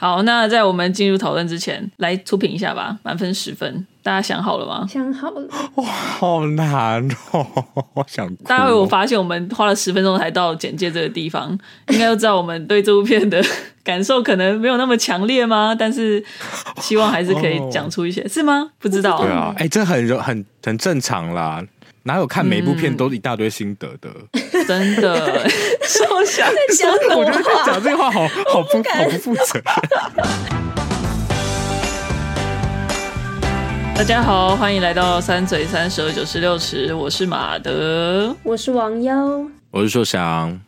[0.00, 4.86] 好，那在我们进入讨论之前，来出评一下吧，满分十分，大家想好了吗？
[4.88, 5.48] 想好了。
[5.74, 7.44] 哇，好难哦，
[7.94, 8.32] 我想。
[8.44, 11.50] 大家有发现我们花了十分钟才到简介这个地方，
[11.88, 13.44] 应该都知道我们对这部片的
[13.82, 15.74] 感受可能没有那么强烈吗？
[15.76, 16.24] 但是
[16.76, 18.70] 希望还是可以讲出一些，是吗？
[18.78, 19.20] 不知道。
[19.20, 21.60] 对啊，哎、欸，这很很很正常啦。
[22.04, 24.08] 哪有看每部片都一大堆心得的？
[24.32, 25.48] 嗯、 真的，
[25.82, 26.48] 说想？
[27.16, 29.60] 我觉得讲这个话好好不好不负责。
[33.94, 40.60] 大家好，欢迎来到三嘴三舌九十六尺，我是马德，我是王优，我是硕翔。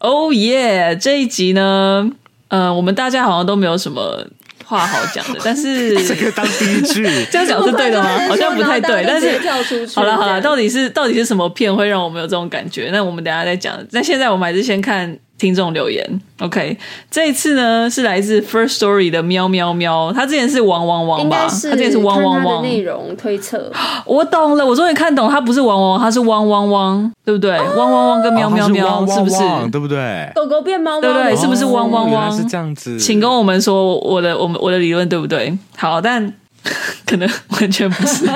[0.00, 0.94] 哦耶！
[0.94, 2.10] 这一集呢，
[2.48, 4.26] 嗯、呃，我们大家好像都没有什么。
[4.66, 8.18] 话好讲的， 但是这个当第一句 这样讲是对的吗？
[8.28, 12.90] 好像不太对，但是跳出去好了好了，到底是到底是什么片会让我们有这种感觉？
[12.92, 13.78] 那我们等下再讲。
[13.92, 15.18] 那现在我们还是先看。
[15.38, 16.76] 听众留言，OK，
[17.10, 21.42] 这一次呢是来自 First Story 的喵喵喵，他之前是汪汪汪吧？
[21.42, 22.62] 他之前是汪汪汪。
[22.62, 23.70] 内容推测，
[24.06, 27.50] 我懂了，我终于看懂，他不是汪汪汪，他是汪汪汪，对不对？
[27.50, 29.70] 啊、汪汪汪跟喵喵喵，哦、是，汪汪汪是不是？
[29.70, 30.32] 对不对？
[30.34, 31.36] 狗狗变猫猫，对不对？
[31.36, 32.34] 是不是汪汪汪？
[32.34, 35.56] 是这样子，请跟我们说我的我们我的理论对不对？
[35.76, 36.32] 好，但。
[37.06, 38.26] 可能完全不是，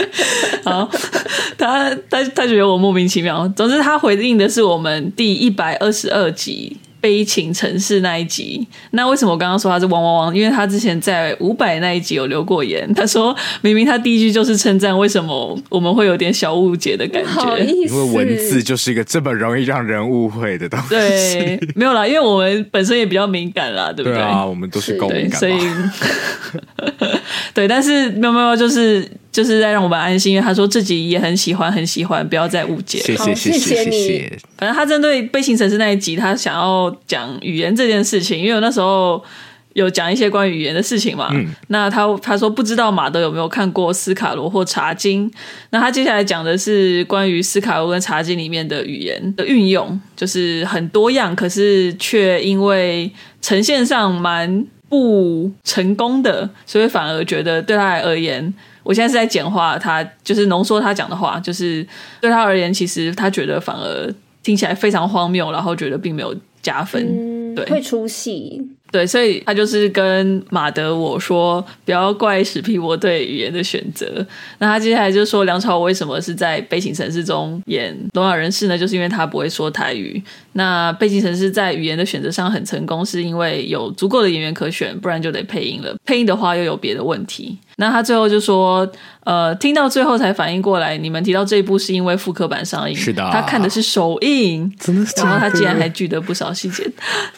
[0.64, 0.90] 好，
[1.58, 3.46] 他他他觉得我莫名其妙。
[3.56, 6.76] 总之，他回应的是我们第一百二十二集。
[7.00, 10.36] 悲情城市那一集，那为什么我刚刚说他是汪汪汪？
[10.36, 17.58] 因为他之前在五百那一集有留过言，他说明明他第一句就是称赞，为什么我们会有点小误解的感觉？
[17.64, 20.88] 因为文字就是一个这么容易让人误会的东西。
[20.90, 24.18] 对，没有啦，因为我们本身也比较敏感啦，对不对？
[24.18, 25.58] 对啊，我们都是够敏感，所以
[27.54, 29.08] 对，但是喵喵喵就是。
[29.32, 32.98] 就是在让我们安心，因为他说自己也很喜欢，很喜欢，不要再误解。
[32.98, 34.38] 谢谢谢谢谢谢。
[34.58, 39.22] 反正他针对悲情城市那一集，他想要讲语言这件事情，因为我那时候
[39.74, 41.30] 有讲一些关于语言的事情嘛。
[41.32, 41.46] 嗯。
[41.68, 45.30] 那他他说不知道马德有没有看过斯卡罗或茶金？
[45.70, 53.08] 那他接下来讲的是关于斯卡罗跟茶金里面的语言的运用，就是很多样，可是却因为
[53.40, 58.52] 呈现上蛮不成功的，所以反而觉得对他而言。
[58.82, 61.86] 我现在是在简化他，就是浓缩他讲的话，就是
[62.20, 68.62] 对他而言，其实他觉得反而听起来非常荒谬，然后觉得并没有加分，嗯、对，会出戏。
[68.92, 74.26] 对，所以他就是跟马德我说，不要怪史皮博对语言的选择。
[74.58, 78.76] 那他接下来就说，梁朝伟为什么是在《悲情城市》中演聋哑人士呢？
[78.76, 80.20] 就是因为他不会说台语。
[80.54, 85.94] 那《悲情城市》在语言的选择上很成功，是因为有足够的演员可选，不然就得配音了。
[86.04, 87.56] 配音的话又有别的问题。
[87.80, 88.86] 那他最后就说，
[89.24, 96.86] 呃，听到最后才反应过来，你们提到这一部是因为复刻版上映，是的，他看的是首映，真的，然后他竟然还记得不少细节。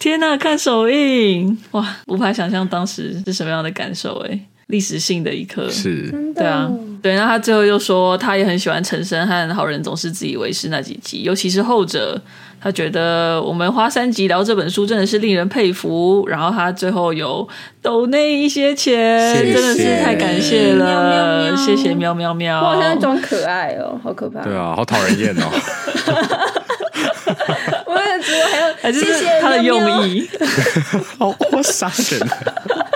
[0.00, 6.68] 天哪，看首映，哇，无法想象当时是什么样的感受哎，历史性的一刻，是，对啊，
[7.00, 7.14] 对。
[7.14, 12.20] 那他最后又说，他也很喜欢陈升和好人总是自以为是那几集，尤其是后者。
[12.62, 17.48] 他觉得我们花三集聊这本书真的是令人佩服，然后他最后有
[17.80, 22.62] 抖那一些钱，谢谢真的是太感谢了，喵喵喵谢谢喵喵喵。
[22.62, 24.40] 哇，现在装可爱哦，好可怕。
[24.42, 25.50] 对啊，好讨人厌哦。
[27.86, 29.04] 我也觉得还有还是
[29.40, 30.28] 他的用意，
[31.18, 32.20] 好我杀人。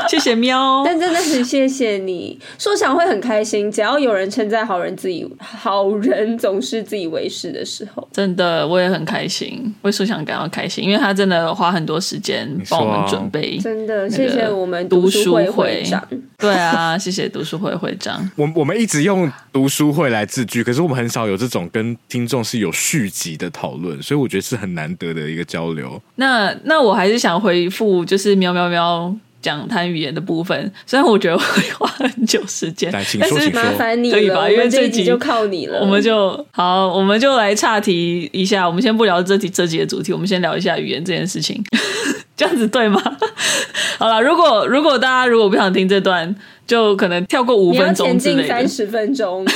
[0.10, 2.38] 谢谢喵，但真的很谢谢你。
[2.58, 13.58] 说想会很开心，只要有人称赞好人自己好人总是自以为是的时候，真的我也很开心，为说想感到开心，因为他真的花很多时间帮我们准备。
[13.58, 16.06] 真的谢谢我们读书会会长，
[16.38, 18.28] 对啊，谢谢读书会会长。
[18.36, 26.00] 我我们一直用读书会来自居，可是我们很少有这种跟听众是有续集的讨论，所以我觉得是很难得的一个交流。
[26.16, 29.14] 那那我还是想回复，就是喵喵喵。
[29.46, 33.16] 讲谈语言的部分，虽然我觉得会花很久时间，但是
[33.50, 34.50] 麻烦你了，可以吧？
[34.50, 38.66] 因为这集就靠你了，我们就好，我们就来岔题一下。
[38.66, 41.62] 我们先不聊这题这集的主题，我们先聊一下语言这件事情，
[42.36, 43.00] 这样子对吗？
[43.98, 46.34] 好了，如果如果大家如果不想听这段，
[46.66, 49.46] 就可能跳过五分钟之类的，三十分钟。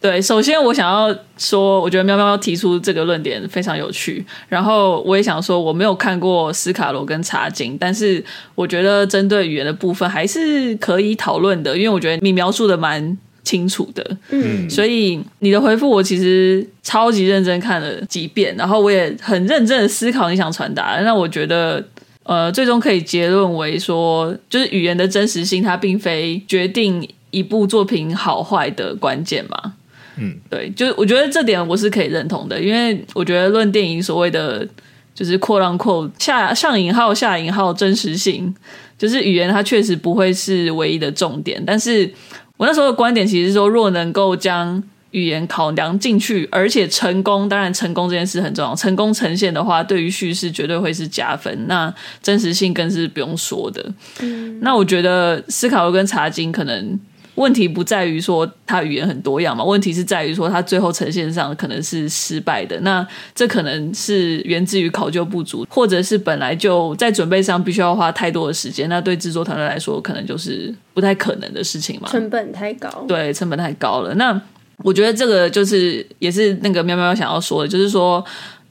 [0.00, 4.24] 对，首先我想要说，我觉得喵喵喵提出这个论点非常有趣。
[4.48, 8.24] 然后我也想说，我没有看过斯卡罗跟茶经，但是
[8.54, 14.16] 我觉得针对语言的部分还是可以讨论的，因为我觉得你描述的蛮清楚的。
[14.30, 20.96] 嗯，所以你的回复我其实超级认真看了几遍，然后我也很认真的思考你想传达。
[21.02, 21.84] 那我觉得，
[22.22, 29.74] 呃，最终可以结论为说，就是语言的真实性，它并非决定一部作品好坏的关键嘛。
[30.18, 34.66] 嗯，对，就是我觉得这点我是可以认同的，因为我觉得论电影所谓的
[35.14, 38.54] 就是扩浪扩下上引号下引号真实性，
[38.96, 41.62] 就是语言它确实不会是唯一的重点。
[41.64, 42.10] 但是
[42.56, 44.82] 我那时候的观点其实是说，若能够将
[45.12, 48.74] 语言考量进去，而且成功，当然成功这件事很重要。
[48.74, 51.66] 成功呈现的话，对于叙事绝对会是加分。
[51.66, 51.92] 那
[52.22, 53.92] 真实性更是不用说的。
[54.20, 57.00] 嗯，那我觉得斯卡罗跟查经可能
[57.38, 62.78] 问题不在于说他语言很多样嘛，问题是在于说他最后呈现上可能是失败的。
[62.80, 68.88] 那这可能是源自于考究不足，或者是本来就在准备上必须要花太多的时间。
[68.88, 73.04] 那对制作团队来说，可能就是不太可能的事情嘛，成本太高。
[73.06, 74.12] 对，成本太高了。
[74.14, 74.38] 那
[74.84, 78.24] 我觉得这个就是也是那个喵喵想要说的，就是说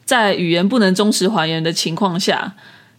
[0.05, 2.53] 在语言不能忠实还原的情况下，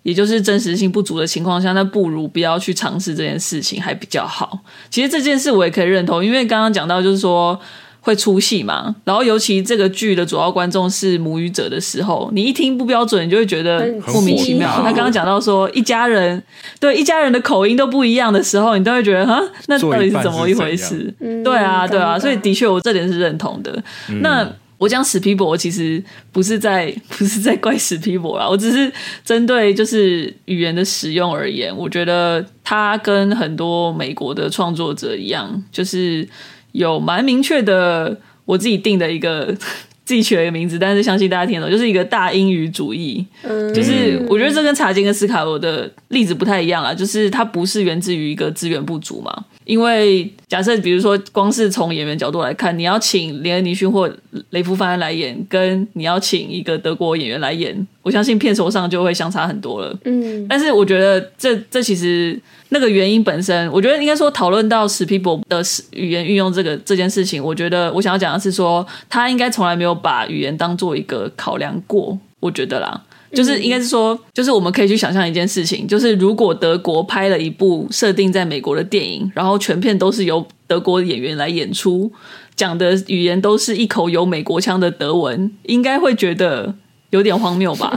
[0.08, 4.58] 也就是真实性不足的情况下，那不如不要去尝试这件事情还比较好。
[4.88, 7.60] 其实这件事我也可以认同，因为刚刚讲到就是说。
[8.00, 8.94] 会出戏嘛？
[9.04, 14.66] 然后尤其这个剧的主要观众是母语者的时候，你一听不标准，你就会觉得莫名其妙。
[14.76, 16.42] 他刚刚讲到说一家人
[16.80, 21.12] 对一家人的口音都不一样的时候，你都会觉得哈，那到底是怎么一回事？
[21.44, 23.72] 对啊，对啊，所以的确我这点是认同的。
[24.08, 24.48] 嗯、那
[24.78, 26.02] 我讲史皮博其实
[26.32, 28.90] 不是在不是在怪史皮博啦，我只是
[29.24, 36.26] 针对就是语言的使用而言，我觉得他跟很多美国的创作者一样，就是。
[36.72, 39.46] 有蛮明确的，我自己定的一个
[40.04, 43.26] 自己取了一个名字，但是相信大家听懂，就是一个大英语主义。
[43.42, 49.46] 嗯，就是我觉得这跟查金跟斯卡罗的例子不太一样啊，就是它不是源自于一个资源不足嘛。
[49.68, 54.10] 因为假设比如说，光是从演员角度来看，你要请连恩尼逊或
[54.50, 59.94] 雷夫范恩来演，跟你要请一个德国演员来演，我相信片酬上就会相差很多了。
[60.06, 62.40] 嗯，但是我觉得这这其实。
[62.70, 65.62] 那个原因本身，我觉得应该说讨论到史皮博的
[65.92, 72.18] 语言运用这个这件事情，我觉得我想要讲的是说，他应该从来没有把语言当做一个考量过。
[72.40, 73.02] 我觉得啦，
[73.32, 82.10] 就是应该是说，就是我们可以去想象一件事情，就是如果德国拍了一部设定在美国的电影，然后全片都是由德国演员来演出，
[82.56, 86.74] 讲的语言都是一口有美国腔的德文，应该会觉得。
[87.10, 87.94] 有点荒谬吧，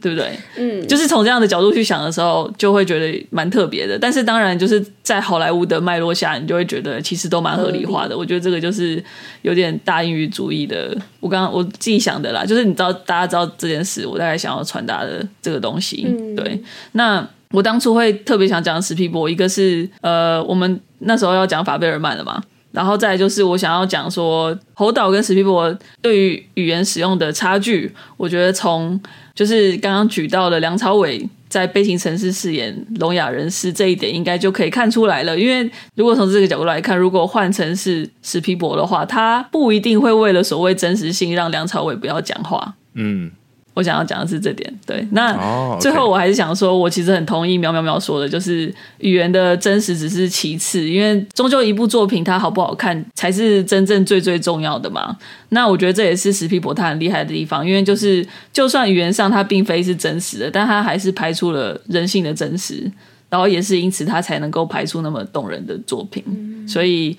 [0.00, 0.36] 对不对？
[0.56, 3.96] 嗯，就是从这样的角度去想的时候，就会觉得蛮特别的。
[3.96, 8.18] 但是当然，就是在好莱坞的脉络下，你就会觉得其实都蛮合理化的。
[8.18, 9.02] 我觉得这个就是
[9.42, 10.96] 有点大英语主义的。
[11.20, 16.04] 我刚刚我自己想的啦，就是你知道，大家知道这件事，我大概想要传达的这个东西。
[16.08, 16.60] 嗯、对，
[16.92, 22.42] 那我当初会特别想讲史皮博，一个是呃，我们那时候要讲法贝尔曼的嘛。
[22.72, 29.00] 然后再就是我想要讲说侯导跟史皮博对于语言使用的差距，我觉得从
[29.34, 35.38] 就是刚刚举到的梁朝伟在《悲情城市》饰演聋哑人士这一点，应该就可以看出来了。
[35.38, 42.74] 因为如果从这个角度来看，如果换成是史皮博的话，他不一定会为了所谓真实性让梁朝伟不要讲话。
[42.94, 43.30] 嗯。
[43.74, 45.06] 我想要讲的是这点，对。
[45.12, 55.16] 那最后我还是想说，我其实很同意苗苗苗说的，就是语言的真实只是其次，因为终究一部作品它好不好看才是真正最最重要的嘛。
[55.48, 62.90] 那我觉得这也是史皮博他很厉害的地方，因为就是就算语言上它并非是真实的，但他还是拍出了人性的真实，
[63.30, 66.22] 然后也是因此他才能够拍出那么动人的作品，
[66.68, 67.16] 所以。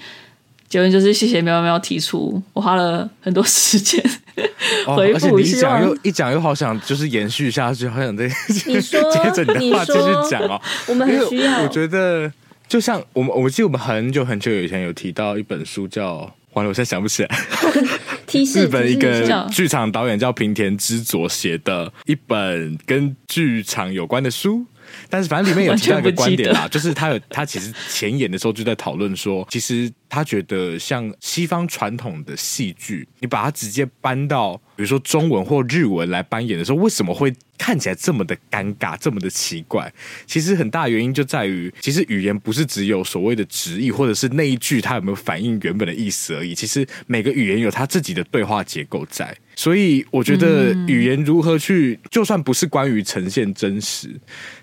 [0.73, 4.03] 结论就是谢谢喵喵喵提出，我花了很多时间
[4.97, 5.13] 回复。
[5.13, 8.25] 而且你一讲又一讲又好想就是延续下去，好想再
[8.65, 10.59] 你说接着你的话继续讲哦。
[10.87, 11.61] 我们很需要。
[11.61, 12.31] 我觉得
[12.67, 17.29] 就像我们，我记得我们很久很久以前有提到一本书叫，完了，我现在想不起来。
[18.55, 24.65] 日本一个剧场导演叫平田知佐写的一本跟剧场有关的书。
[25.09, 39.91] 但是反正里面有提到一个观点啦，就是他有他其实前演的时候就在讨论说，其实他觉得像西方传统的戏剧，你把它直接搬到比如说中文或日文来扮演的时候，为什么会看起来这么的尴尬，这么的奇怪？
[40.25, 46.53] 其实很大原因就在于，其实语言不是只有所谓的直译，或者是那一句它有没有反映原本的意思而已。
[46.53, 54.09] 其实每个语言有它自己的对话结构在，所以我觉得语言如何去，就算不是关于呈现真实。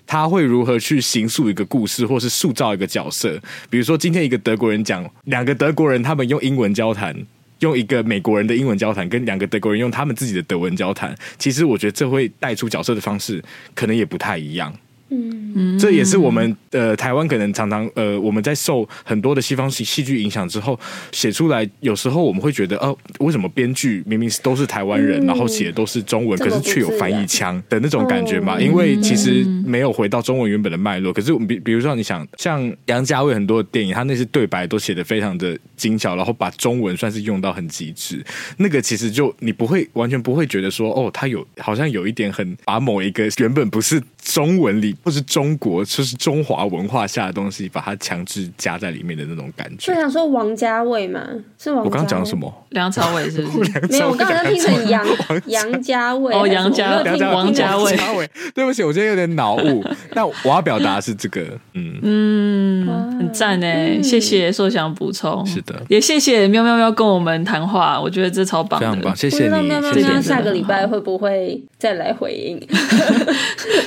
[0.05, 3.41] 他会如何去形塑一个故事，或是塑造一个角色？
[3.69, 7.15] 比如说，今天一个德国人讲，两个德国人他们用英文交谈，
[7.59, 13.41] 用一个美国人的英文交谈，跟两个德国人用他们自己的德文交谈，其实我觉得这会带出角色的方式
[13.73, 14.73] 可能也不太一样。
[15.11, 20.79] 嗯，这也是我们呃台湾可能常常呃我们在受很多的西方戏戏剧影响之后
[21.11, 28.59] 写出来，有时候我们会觉得哦，为什么编剧明明是都是台湾人，嗯、然后写的都是中文，可是却有翻译腔的那种感觉嘛？
[28.59, 31.11] 因为其实没有回到中文原本的脉络。
[31.11, 38.23] 可是我们比比如说你想像杨家卫很多的电影，他那些对白都写的非常的精巧，然后把中文算是用到很极致，
[38.57, 49.93] 那个其实就你不会完全不会觉得说哦，他有好像有一点很把某一个原本不是中文里或是中国就是中华文化下的东西，把它强制加在里面的那种感觉。
[49.93, 51.21] 就想说王家卫嘛，
[51.57, 51.83] 是王。
[51.83, 52.51] 我刚刚讲什么？
[52.69, 53.71] 梁朝伟是不是？
[53.89, 55.05] 没有，我刚刚听成杨
[55.47, 56.33] 杨家卫。
[56.33, 58.29] 哦， 杨家卫，王家卫。
[58.53, 59.83] 对不起，我今天有点脑雾。
[60.13, 61.41] 那我要表达是这个，
[61.73, 65.45] 嗯嗯，很赞呢，谢谢硕想补充。
[65.45, 69.49] 是的，也谢谢喵喵喵跟我们谈话，我觉得这超棒的，非常棒，谢谢你。
[69.49, 72.59] 喵喵喵，下个礼拜会不会再来回应？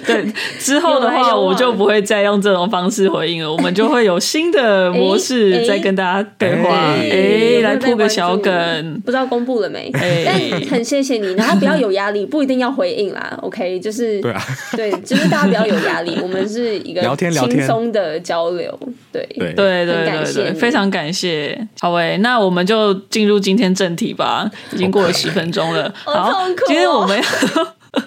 [0.06, 6.94] 对，之后的话我就不会再用这种方式回应了，我们就会有新的模式再跟大家对话。
[6.94, 9.90] 哎，来铺个小梗，不知道公布了没？
[9.92, 10.34] 但
[10.70, 13.38] 很谢谢你，然后不要有压力，不一定要回应啦。
[13.42, 14.42] OK，就是对啊，
[14.76, 18.78] 对，就是大家不要有压力，我们是一个聊天轻松的交流。
[19.12, 21.56] 对对对对对，非常感谢。
[21.80, 25.92] 好喂，那我们就进入今天正题吧，已经过了十分钟了。
[26.04, 26.32] 好，
[26.66, 27.24] 今天我们要。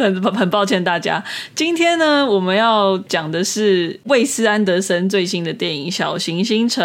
[0.00, 1.22] 很很抱歉大家，
[1.54, 6.82] 今天呢，我们要讲的是魏斯安德森最新的电影《小行星城》。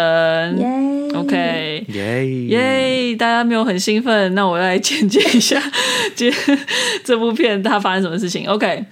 [1.16, 4.34] OK，耶耶，大家没有很兴奋？
[4.34, 5.60] 那我要来简介一下，
[6.14, 6.30] 这
[7.02, 8.84] 这部片它发生什么事情？OK。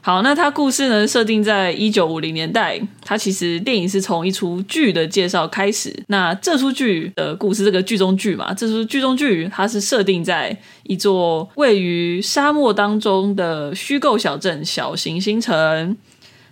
[0.00, 2.80] 好，那它故事呢，设定在一九五零年代。
[3.04, 5.92] 它其实电影是从一出剧的介绍开始。
[6.06, 10.56] 那这出剧的故事，这个剧中剧嘛，这出剧中剧它是设定在
[10.88, 15.96] 一座位于沙漠当中的虚构小镇——小行星城。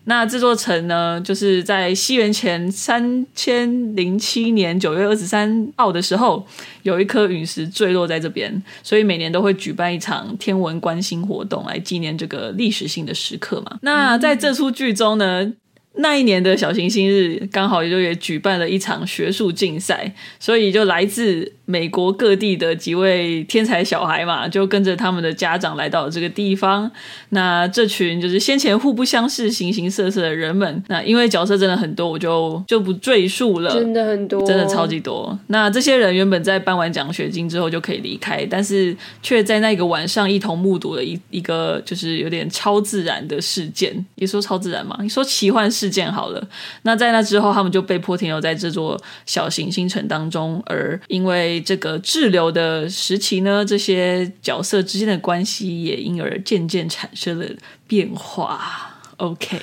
[0.07, 6.47] 那这座城呢，就是在西元前三千零七年九月二十三号的时候，
[6.83, 13.79] 有一颗陨石坠落在这边，所以每年都会举办一场天文观星活动来纪念这个历史性的时刻嘛。
[13.81, 15.51] 那在这出剧中呢，
[15.95, 21.55] 那一年的小行星日刚好也就也举办了一场学术竞赛，所以就来自。
[21.67, 26.91] 美国各地的几位天才小孩嘛，就跟着他们的家长来到了这个地方。
[27.31, 33.73] 那这群就是先前互不相识、形形色色的人们，那因为角色真的很多，我就就不赘述了。
[33.73, 35.39] 真的很多，真的超级多。
[35.47, 44.05] 那这些人原本在颁完奖学金之后就可以离开，但是却在那个晚上一同目睹了一一个就是有点超自然的事件。
[44.17, 44.99] 你说超自然嘛？
[45.01, 46.47] 你说奇幻事件好了。
[46.83, 51.54] 那在那之后，他们就被迫停留在这座小行星城当中，而因为。
[51.61, 57.47] 这个滞留的时期呢，这些角色之间的关系也因而渐渐产生了
[57.87, 58.97] 变化。
[59.17, 59.61] OK，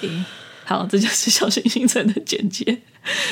[0.65, 2.79] 好，这就是小行星城的简介。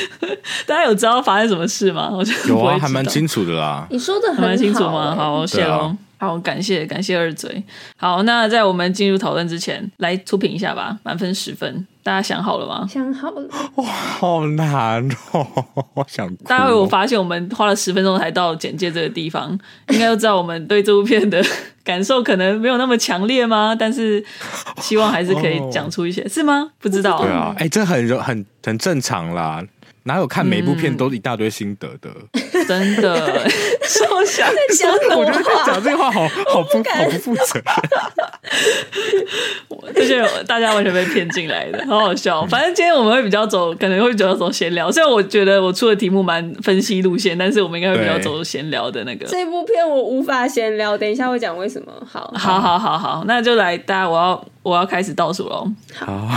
[0.65, 2.09] 大家有知道发生什么事吗？
[2.11, 3.87] 我有啊，还蛮清楚的啦。
[3.91, 5.15] 你说的很蛮清楚吗？
[5.15, 5.97] 好，谢龙。
[6.19, 7.63] 好，感谢感谢二嘴。
[7.95, 11.87] 好，那在我们进入讨论之前，来出评一下吧，满分十分。
[12.03, 12.85] 大家想好了吗？
[12.91, 13.47] 想好了。
[13.75, 15.47] 哇，好难哦！
[15.93, 16.43] 我想哭。
[16.45, 19.57] 大家有发现，我们花了十分钟才到简介这个地方，
[19.89, 21.41] 应该都知道我们对这部片的
[21.83, 23.75] 感受可能没有那么强烈吗？
[23.77, 24.23] 但是
[24.81, 26.71] 希望还是可以讲出一些，是吗？
[26.79, 27.21] 不知道。
[27.21, 29.63] 对啊，哎、欸，这很很很正常啦。
[30.03, 32.09] 哪有看每部片都一大堆心得的？
[32.31, 33.49] 嗯、真的，
[33.81, 35.17] 说想 在讲什么话？
[35.17, 37.59] 我觉得讲这个话好好不好不负责。
[39.95, 42.45] 这些大家完全被骗进来的，好好笑。
[42.45, 44.91] 反正今天我们会比较走，可能会比较走闲聊。
[44.91, 49.25] 虽然我觉得我出的题目蛮分析路线，但是我们应该会比较走闲聊的那个。
[49.25, 51.91] 这部片我无法闲聊，等一下会讲为什么。
[52.07, 55.67] 好，好，好，好，好，那就来，大家，我要我要开始倒数喽。
[55.95, 56.29] 好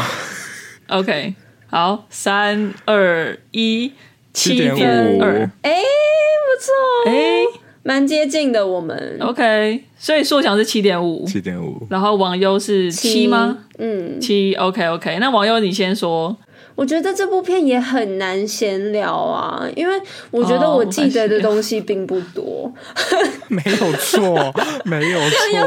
[0.89, 1.35] ，OK。
[1.71, 3.93] 好，三二一，
[4.33, 7.43] 七点二，哎，不错，哎，
[7.83, 8.67] 蛮接近的。
[8.67, 13.59] 我们 OK，所以硕翔是七点五，七点五，然后王优是七吗？
[13.79, 14.55] 嗯，七。
[14.55, 16.37] OK OK，那王优你先说。
[16.75, 19.95] 我觉得这部片也很难闲聊啊，因为
[20.31, 22.43] 我觉得我记得的东西并不多。
[22.43, 22.73] Oh,
[23.49, 25.21] 没有错，没有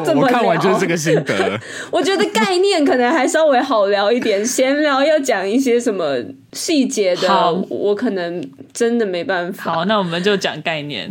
[0.03, 0.13] 错。
[0.19, 1.59] 我看完就是这个心得。
[1.91, 6.15] 我觉得概念可能还稍微好聊一点，闲聊要讲一些什么
[6.53, 8.43] 细节的，我可能
[8.73, 9.73] 真的没办法。
[9.73, 11.07] 好，那我们就讲概念，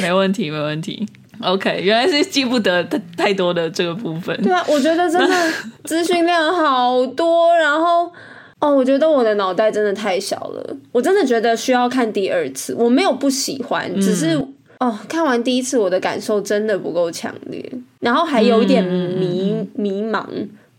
[0.00, 1.06] 没问题，没问题。
[1.42, 4.40] OK，原来是记不得太太多的这个部分。
[4.42, 5.36] 对啊，我觉得真的
[5.82, 8.12] 资讯量好多，然后。
[8.64, 12.74] 哦，我觉得我的脑袋真的太小了，我真的觉得需要看第二次。
[12.74, 14.34] 我没有不喜欢，嗯、只是
[14.80, 17.62] 哦，看完第一次我的感受真的不够强烈，
[18.00, 20.24] 然后还有一点迷、嗯、迷茫，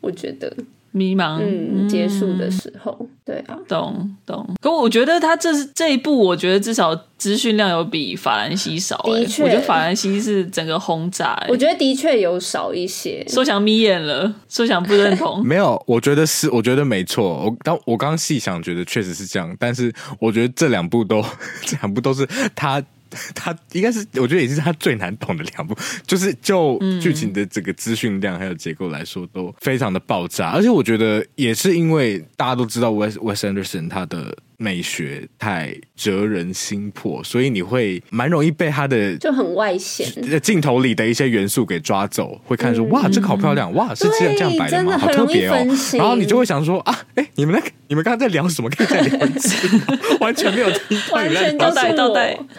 [0.01, 0.51] 我觉得。
[0.96, 4.50] 迷茫，嗯，结束的时候，嗯、对啊，懂懂。
[4.62, 8.98] 可我觉得他这是这一部，我觉得至少资讯量有比法兰西少。
[9.04, 11.38] 的确，我觉得法兰西是整个轰炸。
[11.50, 13.25] 我觉得的确有少一些。
[13.28, 15.40] 说想眯眼了，说想不认同。
[15.46, 17.44] 没有，我觉得是，我觉得没错。
[17.46, 19.54] 我当我刚刚细想，觉得确实是这样。
[19.60, 21.22] 但是我觉得这两部都，
[21.66, 22.25] 这两部都是
[22.56, 22.82] 他。
[23.36, 30.50] 他应该是，我觉得也是他最难懂的两部，就是就剧情的这个资讯量还有结构来说，都非常的爆炸。
[30.50, 34.36] 而且我觉得也是因为大家都知道 Wes Wes Anderson 他的。
[34.58, 40.08] 美学太折人心魄，所以你会蛮容易被他的就很外显
[40.42, 44.98] 镜头里的一些元素给抓走，会看说、嗯、哇，这个好漂亮，哇，是这样这样摆的吗？
[44.98, 45.66] 好特别哦。
[45.94, 48.70] 然后你就会想说啊，哎、欸，你们那你们刚刚在聊什么？
[48.70, 49.80] 可以再聊一次，
[50.20, 52.16] 完全没有听，完全都是我。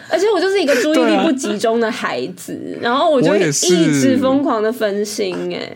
[0.09, 5.69] 而且我就是一个注意力不集中的孩子，啊、 然后我就一直疯狂的分心，哎，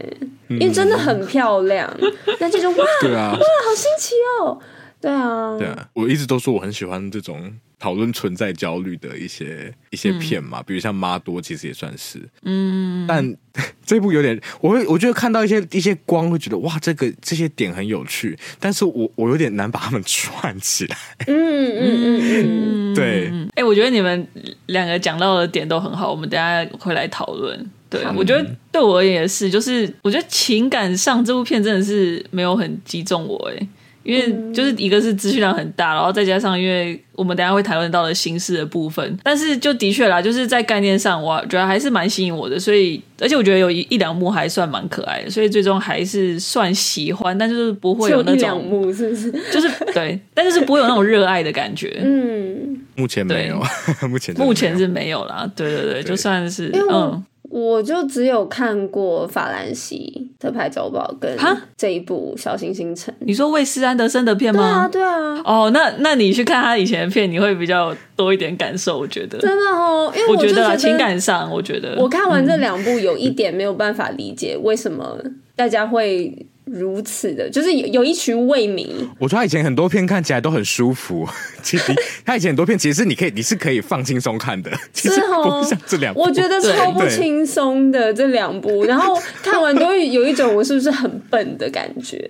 [0.49, 1.91] 因为真的很漂亮，
[2.39, 4.57] 那这种哇，对啊，哇，好新奇哦。
[5.01, 13.35] 对啊，对啊，我一直都说我很喜欢这种讨论存在焦虑的一些一些片嘛，嗯、比如像《妈多》，其实也算是，嗯，但
[13.83, 24.27] 这部有点，我会我觉得看到一些一些光，会觉得哇，这个这些点很有趣，但是我我有点难把它们串起来，嗯嗯嗯嗯，对，哎、欸，我觉得你们
[24.67, 27.69] 两个讲到的点都很好，我们等下会来讨论。
[27.89, 33.67] 对，我觉得对我而言也是，就是我觉得情感上这部片真的是没有很击中我，哎。
[34.03, 49.31] 因为就是一个是资讯量很大，然后再加上因为我们等下会谈论到的形式的部分，但是就的确啦，就是在概念上，我觉得还是蛮吸引我的，所以而且我觉得有一一两幕还算蛮可爱的，所以最终还是算喜欢，但就是不会有那种一两幕是不是？
[49.51, 51.99] 就是对，但就是不会有那种热爱的感觉。
[52.03, 53.61] 嗯，目前没有，
[54.09, 55.49] 目前目前是没有啦。
[55.55, 57.23] 对对对，对就算是嗯。
[57.51, 61.37] 我就只有看过法兰西特派周报跟
[61.75, 63.13] 这一部小星星城。
[63.19, 64.87] 你说魏斯安德森的片吗？
[64.89, 65.41] 对啊，对啊。
[65.43, 69.37] 哦，那那你去看他以前的片，你会比较多一点感受，我觉得。
[69.39, 75.17] 真的哦，因为我觉得，我觉得情感上，我觉得我看完这两部，有一点没有办法理解为什么
[75.55, 76.47] 大家会。
[76.65, 78.93] 如此的，就是有有一群未迷。
[79.17, 81.27] 我觉得他以前很多片看起来都很舒服。
[81.63, 84.71] 其实他以前很多片，其实是你可以，你是可以放轻松看的。
[84.93, 92.29] 其实不像这两部，我觉得超不轻松的这两部，然后看完都会有一种我是不是很笨的感觉。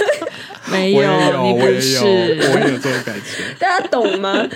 [0.70, 1.02] 没有，
[1.42, 3.42] 你不是，我也有，我也有这种感觉。
[3.58, 4.46] 大家懂吗？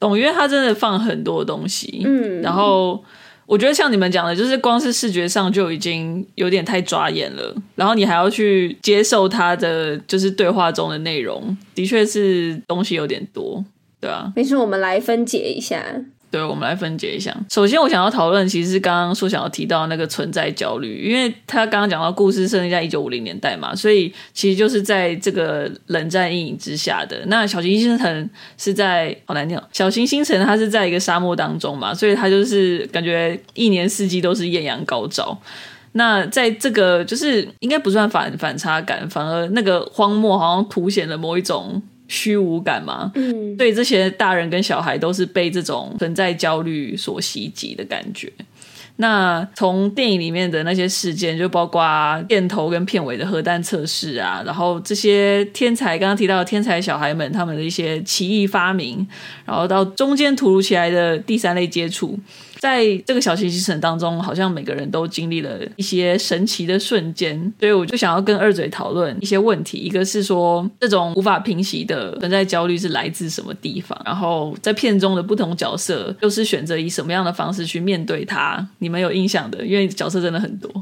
[0.00, 3.04] 懂，因为他真的放很多东西，嗯，然后。
[3.46, 13.64] 我觉得像你们讲的，就是光是视觉上就已经有点太抓眼了，然后你还要去接受他的就是对话中的内容，的确是东西有点多，
[14.00, 14.32] 对啊。
[14.34, 15.84] 没事，我们来分解一下。
[16.34, 17.32] 对，我们来分解一下。
[17.48, 27.22] 首先，我想要讨论，其实是刚刚说想要提到那个存在焦虑，因为他刚刚讲到故事设定在一九五零年代嘛，所以其实就是在这个冷战阴影之下的。
[27.26, 35.38] 那小行星城是在好难听，小行星城它是在一个沙漠当中嘛，所以它就是感觉一年四季都是艳阳高照。
[35.92, 41.80] 那在这个就是应该不算反反差感，反而那个荒漠好像凸显了某一种。
[42.14, 48.32] 虚无感嘛，嗯，对，这些大人跟小孩都是被这种存在焦虑所袭击的感觉。
[48.96, 51.82] 那从电影里面的那些事件，就包括
[52.28, 59.04] 片头跟片尾的核弹测试啊，然后这些天才刚刚提到的天才小孩们他们的一些奇异发明，
[59.44, 62.16] 然后到中间突如其来的第三类接触。
[62.64, 69.76] 在这个小行星城当中，好像每个人都经历了一些神奇的瞬间，所以我就想要跟二嘴讨论一些问题。
[69.76, 74.00] 一个是说，这种无法平息的存在焦虑是来自什么地方？
[74.06, 78.66] 然后在片中的不同角色又是选择以什么样的方式去面对它？
[78.78, 79.62] 你们有印象的？
[79.66, 80.72] 因为角色真的很多。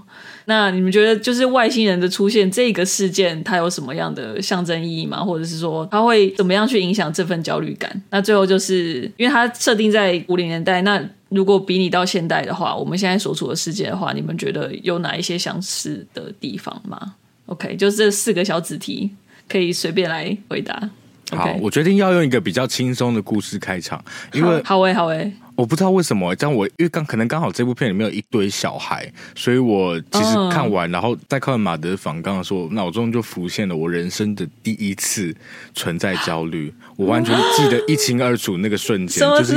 [0.47, 5.23] 那你们觉得，就是外星人的出现这个事件，它有什么样的象征意义吗？
[5.25, 8.03] 或者是说，它会怎么样去影响这份焦虑感？
[8.11, 11.03] 那最后就是，因为它设定在五零年代，那。
[11.35, 17.15] 如果比拟到现代的话，我们现在所处的世界的话，你们觉得有哪一些相似的地方吗
[17.47, 19.11] ？OK，就这四个小子题，
[19.49, 20.91] 可以随便来回答。
[21.31, 21.37] Okay?
[21.39, 25.33] 好，我决定要用一个比较轻松的故事开场，因为好诶，好诶。
[25.55, 35.35] 我不知道为什么，但我因为刚可能刚好这部片里面有一堆小孩，所以我其实看完，然后再看完马德访刚的时候，脑中就浮现了我人生的第一次
[35.75, 36.73] 存在焦虑。
[36.97, 39.55] 我完全记得一清二楚那个瞬间，就是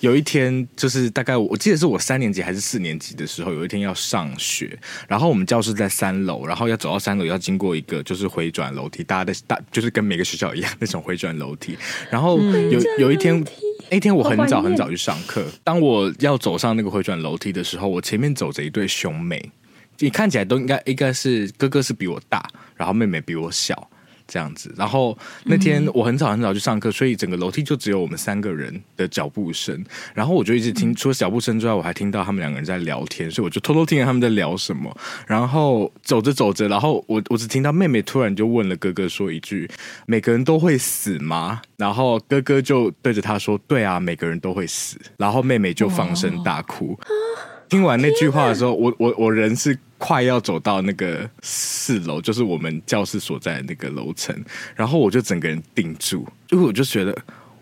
[0.00, 11.76] 有一天，就是大概我记得是我三年级还是四年级的时候，有一天要上学，然后我们教室在三楼，然后要走到三楼要经过一个就是回转楼梯，大家的大就是跟每个学校一样那种回转楼梯，
[12.10, 13.44] 然后有有一天。
[13.90, 19.50] 那天我很早很早去上课，当我要走上那个回转楼梯的时候，我前面走着一对兄妹，
[19.98, 23.90] 你看起来都应该应该是哥哥是比我大，然后妹妹比我小。
[24.30, 29.84] 这样子，然后那天我很早很早去上课，所以整个楼梯就只有我们三个人的脚步声。
[30.14, 34.96] 然后我就一直听，除了脚步声之外，我还听到他们两个人在聊天，所以我就偷偷听着他们在聊什么。
[35.26, 39.68] 然后走着走着，然后我我只听到妹妹突然就问了哥哥说一句
[40.06, 46.96] ：“每个人都会死吗？”然后哥哥就对着他说：“对啊，每个人都会死。”然后妹妹就放声大哭。
[47.70, 54.36] 听完那句话的时候，我我我人是快要走到那个四楼，就是我们教室所在那个楼层，
[54.74, 57.16] 然后我就整个人定住，因为我就觉得，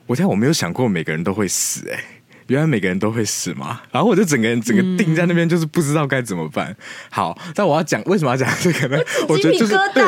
[0.06, 2.04] 我天，我没有想过每个人都会死，欸，哎。
[2.48, 3.80] 原来每个人都会死嘛？
[3.92, 6.70] 然后我就整个人整个定在那边，就是不知道该怎么办。
[6.70, 6.76] 嗯、
[7.10, 9.02] 好，但我要讲为什么要讲这个呢？
[9.28, 10.02] 我觉得就是对，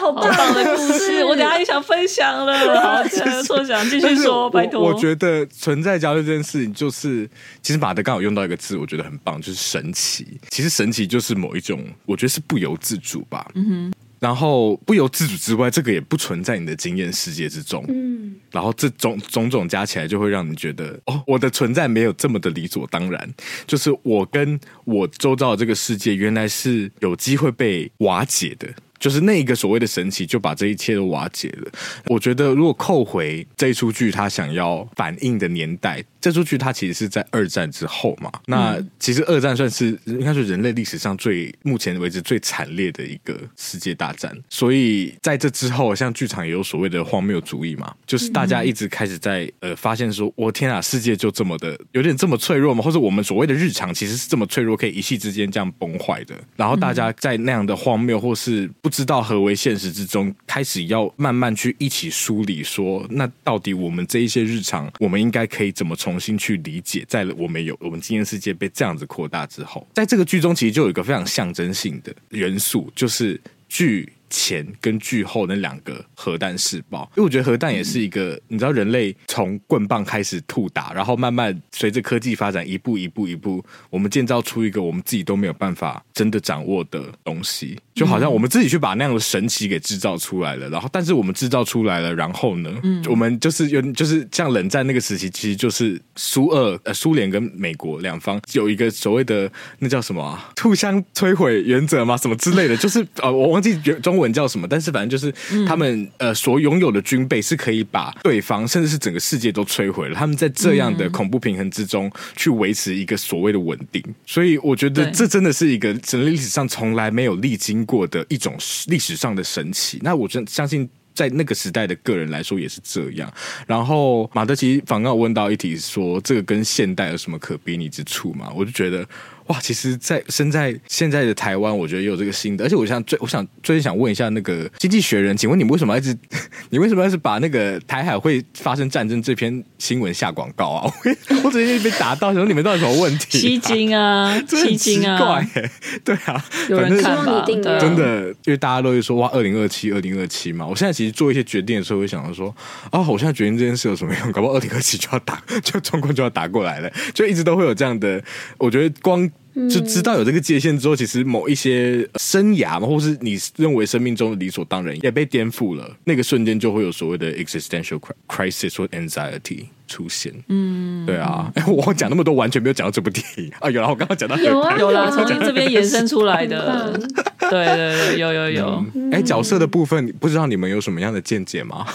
[0.00, 2.56] 好棒的故事，我等下也想分享了。
[2.80, 3.02] 好，
[3.42, 4.80] 错想继续说，拜托。
[4.80, 7.28] 我觉得存在焦虑这件事情，就是
[7.62, 10.38] 其实马德刚好用到一个字，我觉得很棒，就是神奇。
[10.50, 13.46] 其实神奇就是某一种，我觉得是不由自主吧。
[13.54, 13.92] 嗯哼。
[14.18, 17.84] 然后不由自主之外，这个也不存在你的经验世界之中。
[17.88, 23.34] 嗯，然后这种种种加起来，就会让你觉得，哦，我的存在没有这么的理所当然。
[23.66, 28.68] 就是我跟我周遭的这个世界，原来是有机会被瓦解的。
[28.98, 31.70] 就是那一个所谓的神奇，就把这一切都瓦解了。
[32.06, 38.30] 我觉得，如果扣回这一出剧，他想要反映的年代，这出剧它其实是在二战之后嘛。
[38.46, 44.36] 那其实二战算是应该是人类历史上最目前为止最惨烈的一个世界大战。
[44.48, 52.82] 所以在这之后，像剧场也有所谓的荒谬主义嘛，就是大家一直开始在呃发现说，我天啊，世界就这么的有点这么脆弱吗？
[52.82, 56.34] 或者我们所谓的日常其实是这么脆弱，可以一夕之间这样崩坏的？
[56.56, 67.04] 然后大家在那样的荒谬或是不知道何为现实之中，开始要慢慢去一起梳理说，那到底我们这一些日常，我们应该可以怎么重新去理解？
[67.06, 74.10] 在我们有我们经验世界被这样子扩大之后，在这个剧中其实就有一个非常象征性的元素，就是剧。
[74.28, 90.68] 前跟剧后那两个核弹试爆，因为我觉得核弹也是一个，你知道，人类从棍棒开始吐打，然后慢慢随着科技发展，一步一步一步，我们建造出一个我们自己都没有办法真的掌握的东西，就好像我们自己去把那样的神奇给制造出来了。
[90.68, 92.74] 然后，但是我们制造出来了，然后呢，
[93.08, 99.48] 我们就是有就是像冷战那个时期，其实就是苏俄呃苏联跟美国两方有一个所谓的
[99.78, 102.16] 那叫什么啊，互相摧毁原则吗？
[102.16, 104.16] 什么之类的，就是 呃，我忘记中。
[104.16, 104.66] 文叫什么？
[104.66, 105.30] 但是反正就是
[105.66, 110.14] 他们、嗯、呃所拥有的军备是可以把对方甚至是整个世界都摧毁了。
[110.14, 114.02] 他们在这样的恐怖平衡之中去维持一个所谓的稳定。
[114.24, 119.98] 所以我觉得这真的是一个人类历史上从来没有历经过的一种历史上的神奇。
[120.02, 123.32] 那我真相信在那个时代的个人来说也是这样。
[123.66, 128.52] 然后马德奇反刚问到一题说，这个跟现代有什么可比拟之处吗？
[128.54, 129.06] 我就觉得。
[129.48, 136.16] 哇，其实在，在身在现在的台湾，我觉得也有这个新的，而且我想最，我想最近想问一下那个《经济学人》，请问你们为什么一直，
[136.70, 140.92] 你为什么要是把那个台海会发生战争这篇新闻下广告啊？
[141.30, 143.38] 我 我最近被打到，想说你们到底有什么问题？
[143.38, 145.40] 吸金啊，吸金啊，
[146.04, 147.44] 对啊，有人看吧？
[147.46, 150.66] 真的，因为大家都会说哇，二零二七，二零二七嘛。
[150.66, 152.54] 我现在其实做一些决定的时候，会想到说，
[152.90, 154.32] 啊，我现在决定这件事有什么用？
[154.32, 158.20] 搞不好二零二七就要打，就中国就要打过来了，就一直都会有这样的。
[158.58, 159.30] 我觉得光。
[159.70, 165.96] 就知道有这个界限之后，其实某一些生涯嘛，或是你认为生命中的理所当然，也被颠覆了。
[166.04, 170.32] 那个瞬间就会有所谓的 existential crisis 或 anxiety 出现。
[170.48, 171.50] 嗯，对啊。
[171.54, 173.70] 哎， 我讲那么多，完全没有讲到这部电影啊。
[173.70, 176.92] 有了，我刚刚讲到有啊，有啦，从这边延伸出来的。
[177.48, 178.84] 对对对，有有有。
[179.10, 181.86] 哎、嗯，角色的部分，不知道你们有什么样的见解吗？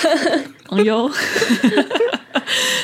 [0.68, 1.10] 哦哟。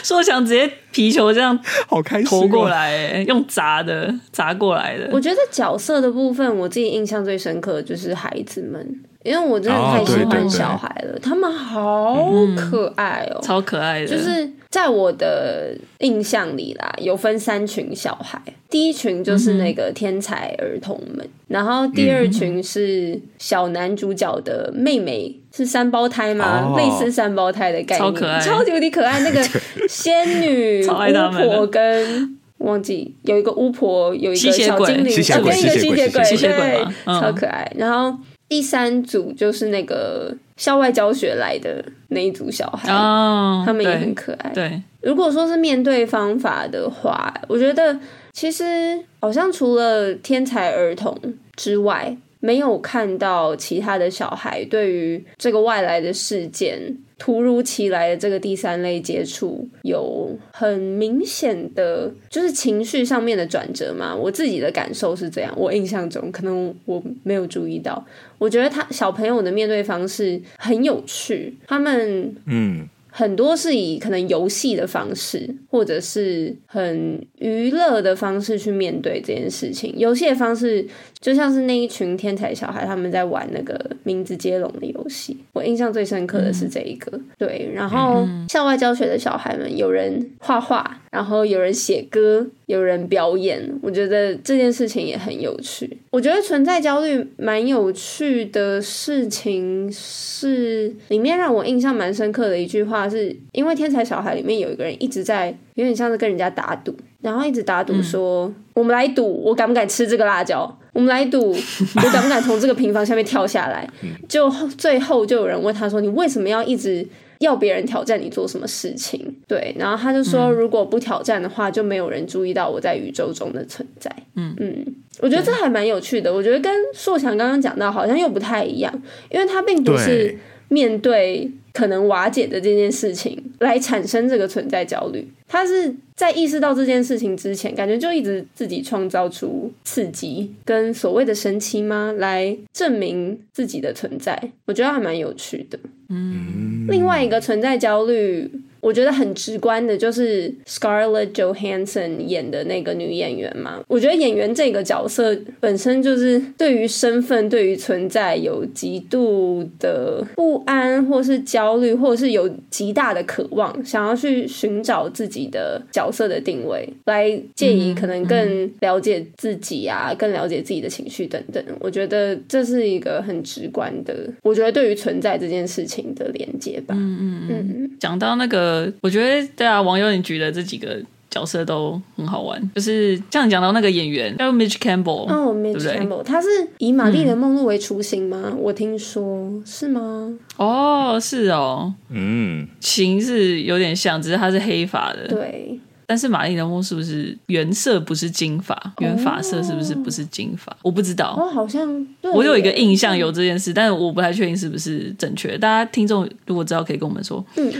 [0.03, 5.09] 说我想直接皮球这样好开心投过来，用砸的砸过来的。
[5.13, 14.07] 我觉得角色的部分，我自己印象最深刻的就是孩子们，因为我真的太喜欢小孩了，他们好可爱哦，超可爱的。
[14.07, 25.37] 就是在我的印象里啦，有分三群小孩，第一群就是那个天才儿童们，然后第二群是小男主角的妹妹。
[25.55, 26.75] 是三胞胎吗？
[26.77, 29.21] 类似三胞胎的概念，超可爱，超级无敌可爱。
[29.21, 29.43] 那个
[29.87, 37.71] 仙女巫婆跟忘记有一个巫婆，有一个小精灵，跟一个吸血鬼，对，超可爱。
[37.77, 38.17] 然后
[38.49, 44.51] 第三组就是那个校外教学来的那一组小孩，他们也很可爱。
[44.55, 47.99] 对，如果说是面对方法的话，我觉得
[48.33, 51.15] 其实好像除了天才儿童
[51.57, 52.17] 之外。
[52.43, 56.95] 没有看到其他的小孩对于这个外来的事件。
[57.19, 64.13] 突如其来的这个第三类接触，有很明显的，就是情绪上面的转折嘛。
[64.13, 68.05] 我自己的感受是这样，我印象中可能我没有注意到。
[68.39, 72.89] 我觉得他小朋友的面对方式很有趣，他们嗯。
[73.15, 79.95] 很多是以可能游戏的方式，或者是很娱乐的方式去面对这件事情。
[79.99, 80.87] 游戏的方式
[81.21, 85.37] 就像是那一群天才小孩，他们在玩那个名字接龙的游戏。
[85.53, 87.71] 我印象最深刻的是这一个，嗯、对。
[87.75, 92.49] 然后校外教学的小孩们，有人画画，然后有人写歌。
[92.67, 95.99] 有人表演，我觉得这件事情也很有趣。
[96.09, 110.79] 我觉得存在焦虑蛮有趣的事情是，里面让我印象蛮深刻的一句话是，因为天才小孩里面有一个人一直在有点像是跟人家打赌，然后一直打赌说：“、我们来赌，我敢不敢吃这个辣椒？
[110.95, 113.87] 我们来赌，我敢不敢从这个平房下面跳下来？”
[114.27, 114.49] 就
[114.79, 117.07] 最后就有人问他说：“你为什么要一直？”
[117.43, 124.11] 要别人挑战你做什么事情，对，然后他就说，如果不挑战的话，就没有人注意到我在宇宙中的存在。
[124.37, 124.55] 嗯。
[124.59, 124.87] 嗯，
[125.19, 126.33] 我觉得这还蛮有趣的。
[126.33, 144.51] 我觉得跟硕强刚刚讲到好像又不太一样，因为他并不是面对可能瓦解的这件事情来产生这个存在焦虑，他是在意识到这件事情之前，感觉就一直自己创造出刺激跟所谓的神奇吗，来证明自己的存在。
[144.67, 145.79] 我觉得还蛮有趣的。
[146.09, 148.51] 嗯，另外一个存在焦虑。
[148.83, 153.81] 我觉得很直观的，就是 Scarlett Johansson 演的那个女演员嘛。
[153.87, 171.63] 我觉得演员这个角色本身就是对于身份、对于存在有极度的不安，或是焦虑，或者是有极大的渴望，想要去寻找自己的角色的定位，来借以可能更了解自己啊，更了解自己的情绪等等。
[171.79, 176.97] 我觉得这是一个很直观的，我觉得对于存在这件事情的连接吧。
[176.99, 178.72] 嗯嗯嗯，讲到那个。
[178.73, 188.45] 呃，我觉得对啊，网友你举的这几个角色都很好玩，就是像讲到那个演员叫 Mitch Campbell，哦，Mitch Campbell，他是以玛丽莲梦露为雏形吗？
[188.47, 190.33] 嗯、我听说是吗？
[190.57, 195.79] 哦，是哦，嗯，形是有点像，只是他是黑发的，对。
[196.05, 198.77] 但是玛丽莲梦露是不是原色不是金发？
[198.99, 200.77] 原发色是不是不是金发？
[200.83, 201.35] 我不知道。
[201.39, 205.57] 哦，好像我有一个印象有这件事，但是我不太确定是不是正确。
[205.57, 207.43] 大家听众如果知道，可以跟我们说。
[207.57, 207.73] 嗯。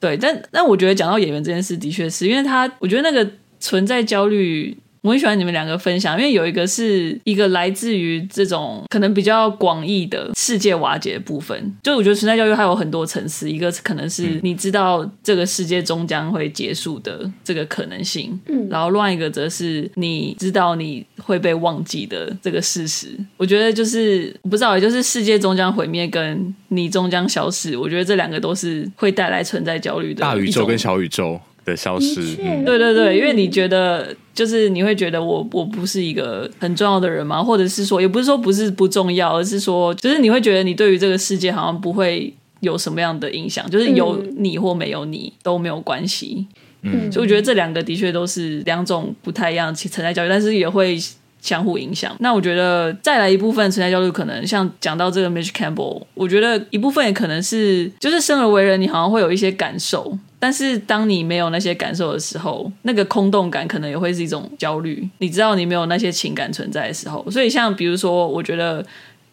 [0.00, 4.76] 对，但但我觉得讲到演员这件事，的确是因为他，我觉得那个存在焦虑。
[5.02, 11.76] 我很喜欢你们两个分享，因为有一个是一个来自于这种可能比较广义的世界瓦解的部分。
[11.82, 23.16] 就我觉得存在教育还有很多层次，一个可能是你知道这个世界终将会结束的这个可能性，嗯，然后另外一个则是你知道你会被忘记的这个事实。
[23.36, 30.22] 我觉得就是不知道，也就是世界终将毁灭跟你终将消失，我觉得这两个都是会带来存在焦虑的。
[30.22, 31.40] 大宇宙跟小宇宙。
[31.68, 37.42] 的消失，嗯、对对对，因为你觉得就是你会觉得我我不是一个很重要的人吗？
[37.44, 46.46] 或者是说，也不是说不是不重要，而是说，就是你会觉得你对于这个世界好像不会有什么样的影响，就是有你或没有你都没有关系。
[46.82, 50.96] 嗯，所以我觉得这两个的确都是两种不太一样的存在教育，但是也会
[51.40, 52.14] 相互影响。
[52.20, 60.18] 那我觉得再来一部分存在焦虑，可能像讲到这个 Mitch Campbell，我觉得一部分也可能是就是生而为人，你好像会有一些感受。
[60.40, 65.08] 但是当你没有那些感受的时候，那个空洞感可能也会是一种焦虑。
[65.18, 68.84] 你知道你没有那些情感存在的时候，所以像比如说，我觉得。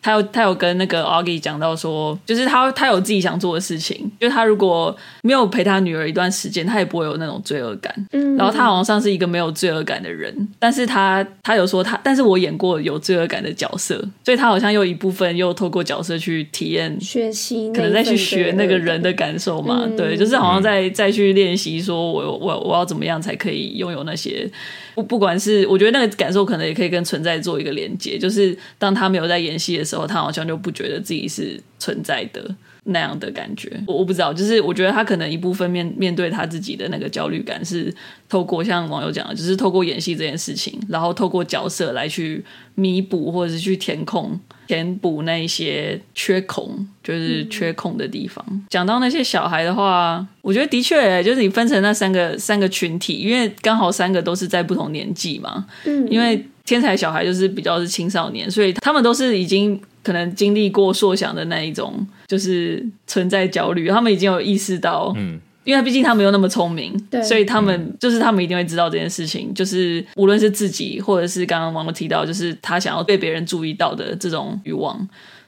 [0.05, 7.91] 他有他有跟那个 Augie 讲到说，就是他他有自己想做的事情，就是他如果没有陪他女儿一段时间，他也不会有那种罪恶感。
[8.11, 19.85] 嗯，然后他好像像是一个没有罪恶感的人，但是他他有说他，但是我演过有罪恶感的角色，所以他好像又一部分又透过角色去体验学习，可能再去学那个人的感受嘛。
[19.85, 24.47] 嗯、对，就是好像再再去练习，说我我我要怎么样才可以拥有那些。
[24.93, 28.19] 不，不管是我觉得那个感受，可能也可以跟存在做一个连接。
[28.19, 32.55] 就是当他没有在演戏的时候，他好像就不觉得自己是存在的
[32.85, 33.71] 那样的感觉。
[33.85, 37.93] 我我不知道，就是我觉得他可能一部分面面对他自己的那个焦虑感，是
[38.27, 44.39] 透过像网友讲的，就是透过演戏这件事情，然后透过角色来去弥补或者是去填空。
[44.67, 48.43] 填补那一些缺空，就是缺空的地方。
[48.67, 55.67] 讲、嗯、到那些小孩的话，我觉得的确，就是你分成那三个三个群体，因为刚好三个都是在不同年纪嘛。
[55.83, 65.39] 嗯，因为天才小孩就是比较是青少年，所以他们都是已经可能经历过硕想的那一种，就是存在焦虑，他们已经有意识到，嗯。
[65.63, 74.95] 因为毕竟他们又那么聪明，对所以他们就是他们一定会知道这件事情，就是无论是自己或者是刚刚王乐提到，就是他想要被别人注意到的这种欲望。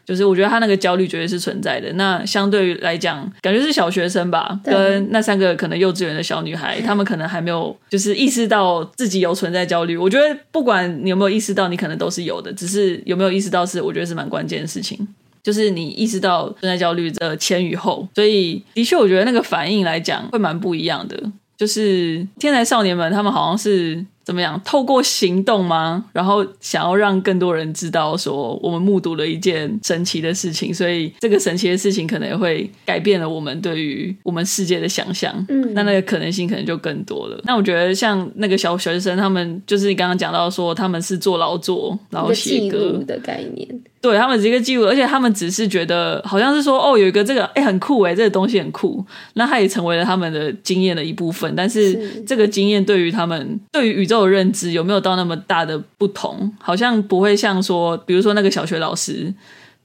[0.07, 1.91] 就是我觉得他那个焦虑绝对是存在的。
[1.93, 9.97] 那相对于来讲，感觉是小学生吧，跟那三个可能幼稚园的小女孩，他们可能还没有就是意识到自己有存在焦虑。
[9.97, 15.05] 我觉得不管你有没有意识到，你可能都是有的，只是有没有意识到是我觉得是蛮关键的事情。
[15.43, 21.17] 就是你意识到存在焦虑的前与后，所以的确我觉得那个反应来讲会蛮不一样的。
[21.57, 24.05] 就是天才少年们，他们好像是。
[24.27, 24.61] 怎么样？
[24.65, 26.03] 透过行动吗？
[26.11, 35.33] 然后想要让更多人知道，说我们目睹了一件神奇的事情，所以这个神奇的事情可能也会改变了我们对于我们世界的想象。
[35.47, 37.39] 嗯，那那个可能性可能就更多了。
[37.45, 43.65] 那我觉得像那个小小学生，他们就是你刚刚讲到说，他们是做劳作，然后写歌的概念。
[44.09, 51.53] 对，他们是一个记录，而且他们只是觉得好像是说哦，有一个这个哎很酷哎，这个东西很酷，那它也成为了他们的经验的一部分。
[51.57, 56.49] 但是这个经验对于他们，对于宇宙的认知有没有到那么大的不同？
[56.59, 59.33] 好像不会像说，比如说那个小学老师。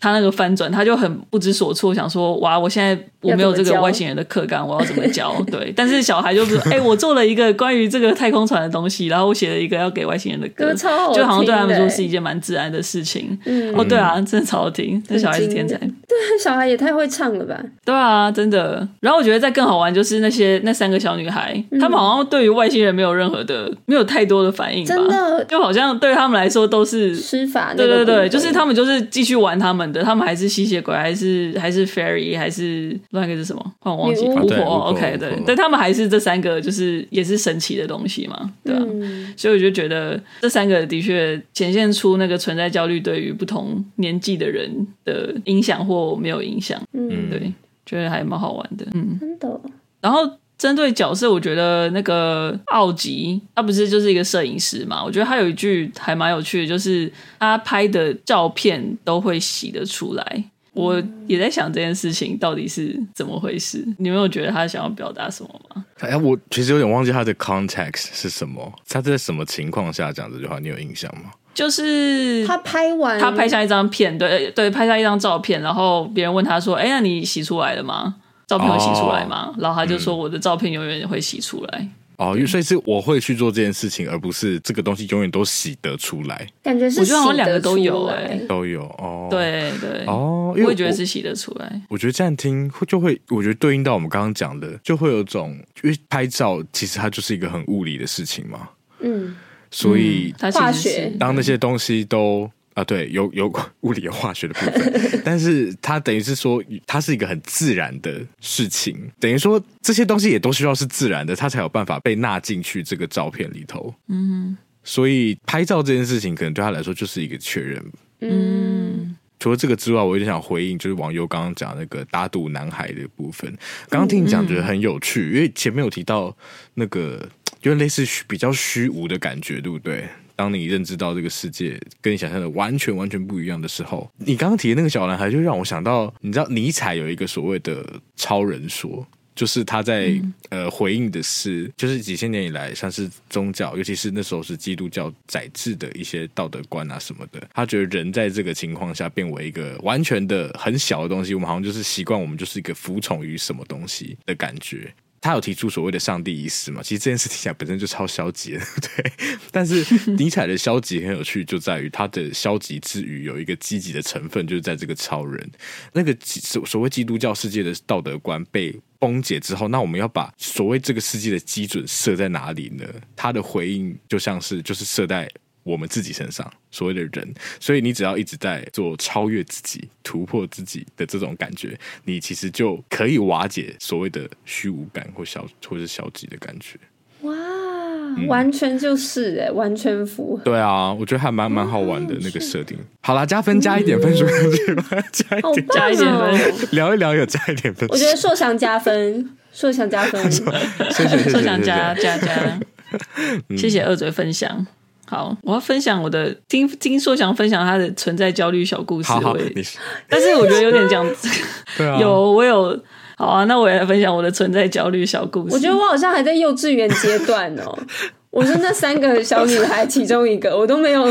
[0.03, 10.75] 他那个翻转，他就很不知所措，想说：“哇，我现在我没有这个外星人的课纲，我要怎么教？” 对，但是小孩就是：“哎、欸，我做了一个关于这个太空船的东西，然后我写了一个要给外星人的歌，
[11.15, 13.39] 就好像对他们说是一件蛮自然的事情。
[13.45, 15.79] 嗯”哦，对啊，真的超好听，这小孩是天才。
[16.13, 17.59] 对， 小孩也太会唱了吧？
[17.85, 18.87] 对啊，真的。
[19.01, 27.73] 然后我觉得再更好玩就是那些那三个小女孩，嗯、他们好像对于外星人没有任何的没有太多的反应吧，真的，就好像对他们来说都是施法。
[27.75, 30.03] 对对对，就是他们就是继续玩他们的。
[30.03, 33.73] 他们还是吸血鬼，还是还是 fairy，还是那个是什么？
[33.83, 34.65] 我忘记巫婆。
[34.91, 38.83] OK，对，但他们还是这三个，就是也是神奇的东西嘛，对啊。
[38.85, 44.69] 嗯、所以我就觉得这三个的确显现出那个存在焦虑对于不同年纪的人
[45.05, 46.81] 的影响或没有影响。
[46.93, 47.53] 嗯，对，
[47.87, 48.87] 觉得还蛮好玩的。
[48.95, 49.61] 嗯，真的。
[50.01, 50.19] 然后。
[50.59, 55.03] 针对角色，我觉得那个奥吉他不是就是一个摄影师嘛？
[55.03, 60.45] 我觉得他有一句还蛮有趣的，就是他拍的照片都会洗得出来。
[60.73, 63.85] 我也在想这件事情到底是怎么回事？
[63.99, 65.85] 你有没有觉得他想要表达什么吗？
[65.99, 70.61] 哎，我其实有点忘记他的 context 是什么，他在什么情况下讲这句话？
[70.61, 71.33] 你有印象吗？
[71.55, 81.89] 就是他拍完，他拍下一张片，对对，拍下一张照片，然后别人问他说：“哎，那你洗出来了吗？”照片会洗出来吗？Oh, 然后他就说：“我的照片永远会洗出来。”
[82.19, 86.47] 哦，所以是我会去做这件事情，而不是这个东西永远都洗得出来。
[86.63, 89.27] 感觉是我觉得好像两个都有哎、欸，都有哦。
[89.31, 91.83] 对对哦，我也觉得是洗得出来。
[91.89, 98.69] 我觉得这样听就会，我觉得对应到我们刚刚讲的，就会有种，因为拍照其实它就是一个很物理的事情嘛。
[99.01, 99.35] 嗯，
[99.73, 102.49] 所以化学当那些东西都。
[102.75, 113.95] 啊，对，有有物理、有化学的部分， 但是它等于是说，它是一个很自然的事情，等于说这些东西也都需要是自然的，它才有办法被纳进去这个照片里头。
[114.09, 117.85] 嗯，所以拍照这件事情，可能对他来说就是一个确认。
[118.21, 123.55] 嗯，除了这个之外，我有点想回应，就是网友刚刚讲那个打赌男孩的部分。
[123.91, 126.35] 刚刚听你讲，觉得很有趣，因为前面有提到
[126.73, 127.29] 那个，
[127.63, 130.05] 就类似比较虚无的感觉，对不对？
[130.35, 137.85] 当你认知到这个世界跟你想象的完全完全不一样的时候，你刚刚提的那个小男孩就让我想到，你知道尼采有一个所谓的
[138.17, 154.93] 超人说，就是他在、呃回应的是，就是几千年以来像是宗教，尤其是那时候是基督教宰制的一些道德观啊什么的，他觉得人在这个情况下变为一个完全的很小的东西，我们好像就是习惯我们就是一个服从于什么东西的感觉。
[155.23, 156.83] 他有提出所谓的上帝意识嘛？
[156.83, 159.13] 其实这件事听起来本身就超消极的， 对。
[159.53, 159.87] 但是
[160.19, 165.51] 尼采的消极很有趣，就在于他的消极之余有一个积极的成分，就是在这个超人。
[165.93, 172.85] 那个所所谓基督教世界的道德观被崩解之后，那我们要把所谓这个世界的基准设在哪里呢？
[173.15, 175.31] 他的回应就像是就是设在。
[175.63, 186.79] 我们自己身上所谓的人，所以你只要一直在做超越自己、突破自己的这种感觉，你其实就可以瓦解所谓的虚无感或消或是消极的感觉。
[187.21, 190.43] 哇，嗯、完全就是哎，完全符合。
[190.43, 192.77] 对啊，我觉得还蛮蛮好玩的那个设定。
[193.01, 194.27] 好啦，加分加一点分数。
[194.27, 197.89] 上去吧，加一点加一点分，聊一聊有加一点分。
[197.91, 200.21] 我觉得硕想加分，硕想加分，
[200.91, 202.61] 谢谢硕想加加加，
[203.57, 204.67] 谢谢二嘴分享。
[205.13, 209.13] 好，我要分享我的听听说想分享他的存在焦虑小故事。
[209.13, 209.37] 好，好，
[210.09, 211.29] 但是我觉得有点这样子。
[211.77, 212.79] 对啊，有我有。
[213.19, 215.55] 好啊，那我也来分享我的存在焦虑小故事。
[215.55, 217.79] 我觉得我好像还在幼稚园阶段哦。
[218.33, 221.07] 我是那三个小女孩其中一个，我都没有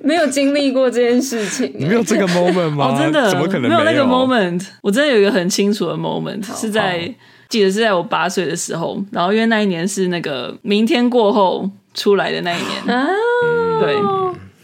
[0.00, 1.70] 没有经历过这件事情。
[1.78, 2.86] 你没有这个 moment 吗？
[2.86, 4.66] 哦，真的，怎么可能没有，没有那个 moment？
[4.80, 7.14] 我真的有一个很清楚的 moment，是在
[7.50, 13.08] 记得是在我八岁的时候，然后因为那一年是那个明天过后出来的那一年啊，
[13.80, 13.96] 对。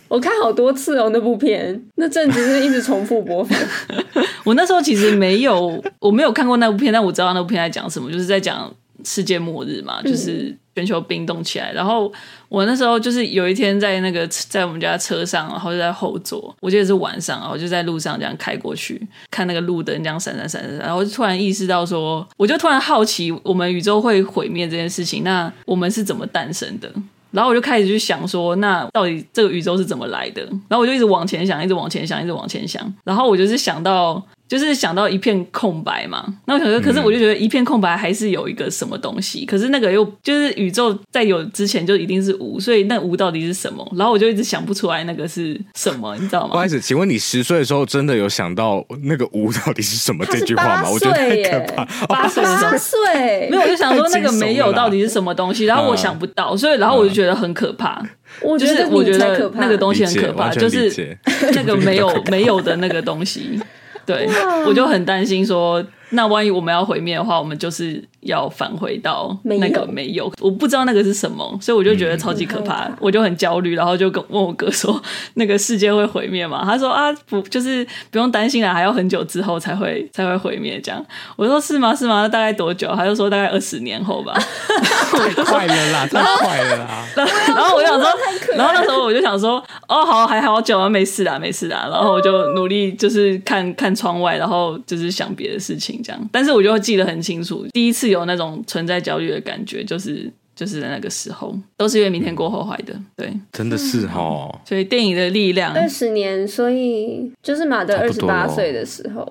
[0.06, 3.58] 我看好多次哦，那部片那阵子是一直重复播放。
[4.44, 8.70] 我那时候其实没有，我没有看过那部片，但我知道那部片在讲什么，就是在讲
[9.06, 11.72] 世界末日嘛，就是全球冰冻起来。
[11.72, 12.12] 然后
[12.50, 26.92] 我那时候就是有一天在那个在我们家车上，然后就在后座，我记得是晚上，然后就在路上这样开过去，看那个路灯这样闪闪闪闪，然后就突然意识到说，我就突然好奇，我们宇宙会毁灭这件事情，那我们是怎么诞生的？
[27.33, 30.42] 然后我就开始去想说，那到底这个宇宙是怎么来的？
[30.68, 32.94] 然后我就一直往前想，一直往前想，一直往前想。
[33.04, 34.22] 然后我就是想到。
[34.53, 43.90] 就是想到一片空白嘛，那我想说，可是我就觉得一片空白还是有一个什么东西，嗯、可是那个又就是宇宙在有之前就一定是无，所以那无到底是什么？
[43.96, 46.48] 然后我就一直想不出来那个是什么，你知道吗？
[46.53, 50.90] 不好意思，请问你十岁的时候真的有想到那个无到底是什么这句话吗？
[50.90, 51.85] 我觉得太可怕。
[52.05, 58.03] 八岁的时候，八岁没有，我就想说那个没有到底是什么东西，然后我想不到，所以然后我就觉得很可怕。
[58.42, 61.17] 我觉得我觉得那个东西很可怕，就是
[61.55, 63.59] 那个没有 没有的那个东西。
[64.05, 64.29] 对，
[64.67, 68.02] 我就很担心说，那万一我们要毁灭的话，我们就是。
[68.23, 75.02] 要返回到那个没有，我不知道那个是什么，所以我就觉得超级可怕，我就很焦虑，然后就跟问我哥说，
[75.35, 76.63] 那个世界会毁灭吗？
[76.65, 81.04] 他说啊，不，就是不用担心了，还要很久之后才会才会毁灭这样。
[81.35, 81.92] 我说是吗？
[81.92, 82.29] 是吗？
[82.29, 82.94] 大概多久？
[82.94, 84.33] 他就说大概二十年后吧。
[84.35, 87.04] 太快了啦， 太快了啦。
[87.17, 88.08] 然后， 然后我想说，
[88.56, 91.88] 然后那时候我就想说，哦，好，还好久啊，没事啦，没事啦。
[91.90, 96.29] 然后我就努力就是看看窗外，然后就是想别的事情这样。
[96.31, 98.13] 但是我就记得很清楚，第一次。
[98.13, 104.55] 有那种存在焦虑的感觉，就是就是在那个时候，都是因为明天过后坏的，对，真的是哦。
[104.67, 109.27] 所以电影的力量，二十年，所以就是马德二十八岁的时候，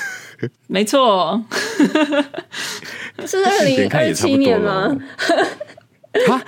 [0.66, 1.44] 没错，
[3.26, 4.96] 是二零二七年吗？
[6.30, 6.40] 啊，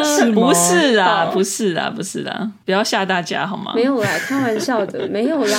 [0.02, 1.26] 是不是啊？
[1.30, 3.72] 不是啊，不是啊，不要吓大家好吗？
[3.74, 5.58] 没有啦，开玩笑的，没有啦，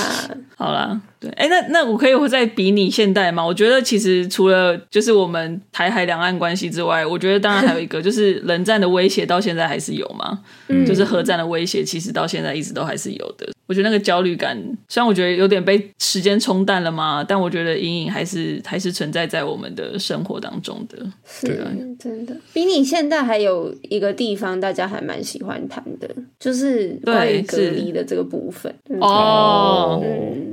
[0.57, 0.99] 好啦。
[1.19, 3.43] 对，哎，那那我可以会再比你现代吗？
[3.43, 13.49] 我觉得其实除了就是我们台海两岸关系之外，我觉得当然还有一个就是冷战的威胁到现在还是有嘛，嗯，就是核战的威胁其实到现在一直都还是有的。
[13.65, 14.55] 我觉得那个焦虑感，
[14.87, 20.99] 虽然我觉得有点被时间冲淡了嘛，但我觉得阴影还是还是存在在我们的生活当中的。
[21.25, 21.65] 是啊，
[21.99, 22.37] 真的。
[22.53, 26.07] 比你现在还有一个地方大家还蛮喜欢谈的，
[26.39, 28.73] 就是关于隔离的这个部分。
[29.01, 30.46] 哦，嗯，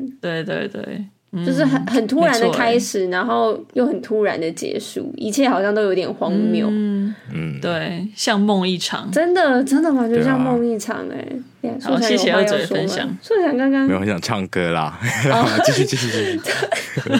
[0.44, 0.68] 对对。
[0.68, 6.68] 对就是很很突然的开始，然后又很突然的结束，一切好像都有点荒谬。
[6.70, 11.26] 嗯，嗯对，像梦一场，真的真的完全像梦一场哎、
[11.60, 11.68] 欸。
[11.68, 13.04] 啊、好，谢谢二嘴分享。
[13.20, 14.96] 说想刚刚没有很想唱歌啦，
[15.64, 16.50] 继续继续继
[17.00, 17.10] 续。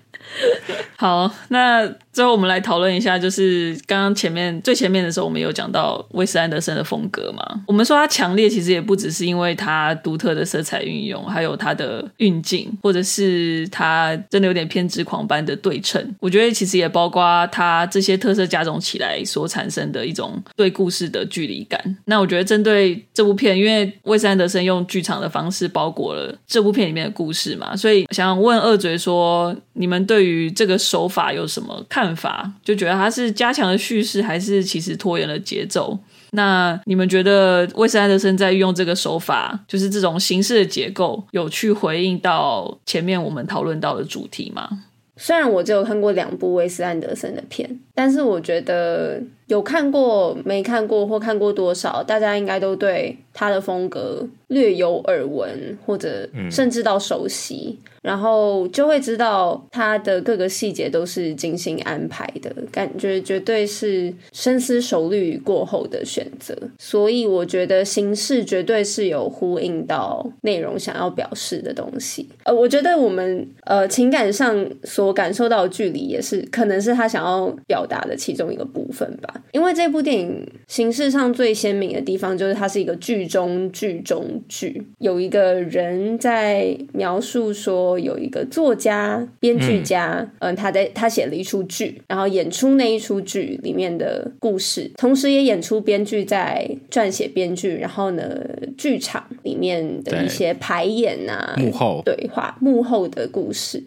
[0.96, 7.44] 好，那最后我们来讨论一下，就是刚刚前面最前面的时候，我们有讲到威斯安德森的风格嘛？
[7.66, 16.14] 我们说他强烈，其实也不只是因为他独特的色彩运用，还有他的运镜，或者是他真的有点偏执狂般的对称。
[16.20, 21.96] 我觉得其实也包括他这些特色加总起来所产生的一种对故事的距离感。
[22.04, 32.52] 那我觉得针对这部片，因为威斯安德森用剧场的方式包裹了这部片里面的故事嘛，所以想问二嘴说，你们对于这个手法有什么看法？
[32.64, 35.96] 就觉得他是加强了叙事，还是其实拖延了节奏？
[36.32, 44.68] 那你们觉得威斯安德森在运用这个手法，就是这种形式的结构，有去回应到前面我们讨论到的主题吗？
[45.16, 57.78] 虽然我只有看过两部威斯安德森的片，但是我觉得有看过、没看过或看过多少，大家应该都对他的风格略有耳闻，或者甚至到熟悉。
[57.80, 66.54] 嗯然后就会知道他的各个细节都是精心安排的，感觉绝对是深思熟虑过后的选择。
[66.78, 72.28] 所以我觉得形式绝对是有呼应到内容想要表示的东西。
[72.42, 79.42] 呃，我觉得我们呃情感上所感受到的距离，也是可能是他想要表达的其中一个部分吧。
[79.52, 87.94] 因为这部电影形式上最鲜明的地方，就是它是一个剧中剧中剧，有一个人在描述说。
[88.04, 98.36] 有一个作家、编剧家，嗯、呃，他在他写了一出剧，然后演出那一出剧里面的故事，同时也演出编剧在撰写编剧，然后呢，
[98.76, 103.82] 剧场里面的一些排演啊、幕后对话、幕后的故事。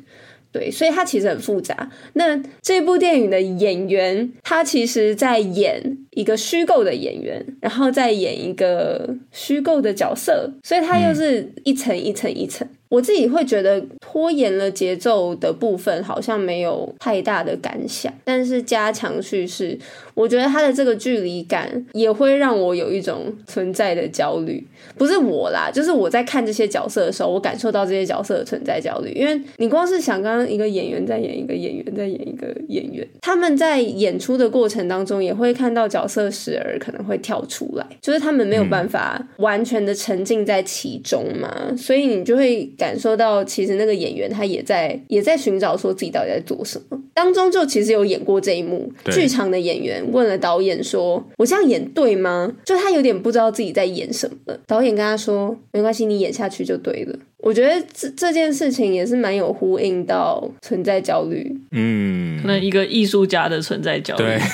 [0.51, 1.89] 对，所以它其实很复杂。
[2.13, 12.67] 那这部电影的演员，他其实在演一个虚构的演员，然后再演一个虚构的角色，所以他又是一层一层一层。
[12.89, 19.77] 我自己会觉得拖延了节奏的部分好像没有太大的感想，但是加强叙事，
[20.13, 24.65] 我觉得它的这个距离感也会让我有一种存在的焦虑。
[24.97, 29.11] 不是我啦，就是我在看这些角色的时候，我感受到这些角色的存在焦虑。
[29.11, 42.71] 因为你光是想刚刚一个演员在演一个演员在演一个演员，他们在演出的过程当中也会看到角色时而可能会跳出来，就是他们没有办法完全的沉浸在其中嘛，所以你就会。
[42.77, 48.91] 感受到其实那个演员他也在也在寻找说自己到底在做什么，当中就其实有演过这一幕。
[49.11, 54.55] 剧场的演员问了导演说：“我这样演对吗？”就他有点不知道自己在演什么。
[54.67, 64.23] 导演跟他说：“没关系，你演下去就对了。”我觉得这这件事情也是蛮有呼应到存在焦虑，嗯，那一个艺术家的存在焦虑。
[64.23, 64.41] 对。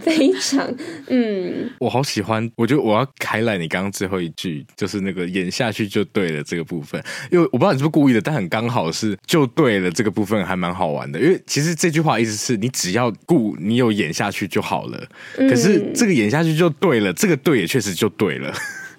[0.00, 0.72] 非常，
[1.08, 15.06] 嗯，我好喜欢，我觉得我要开来你刚刚最后一句，就是那个演下去就对了这个部分，因为我不知道你是不是故意的，但很刚好是就对了这个部分还蛮好玩的，因为其实这句话意思是你只要顾你有演下去就好了，
[15.36, 18.52] 可是这个演下去就对了，这个对也确实就对了。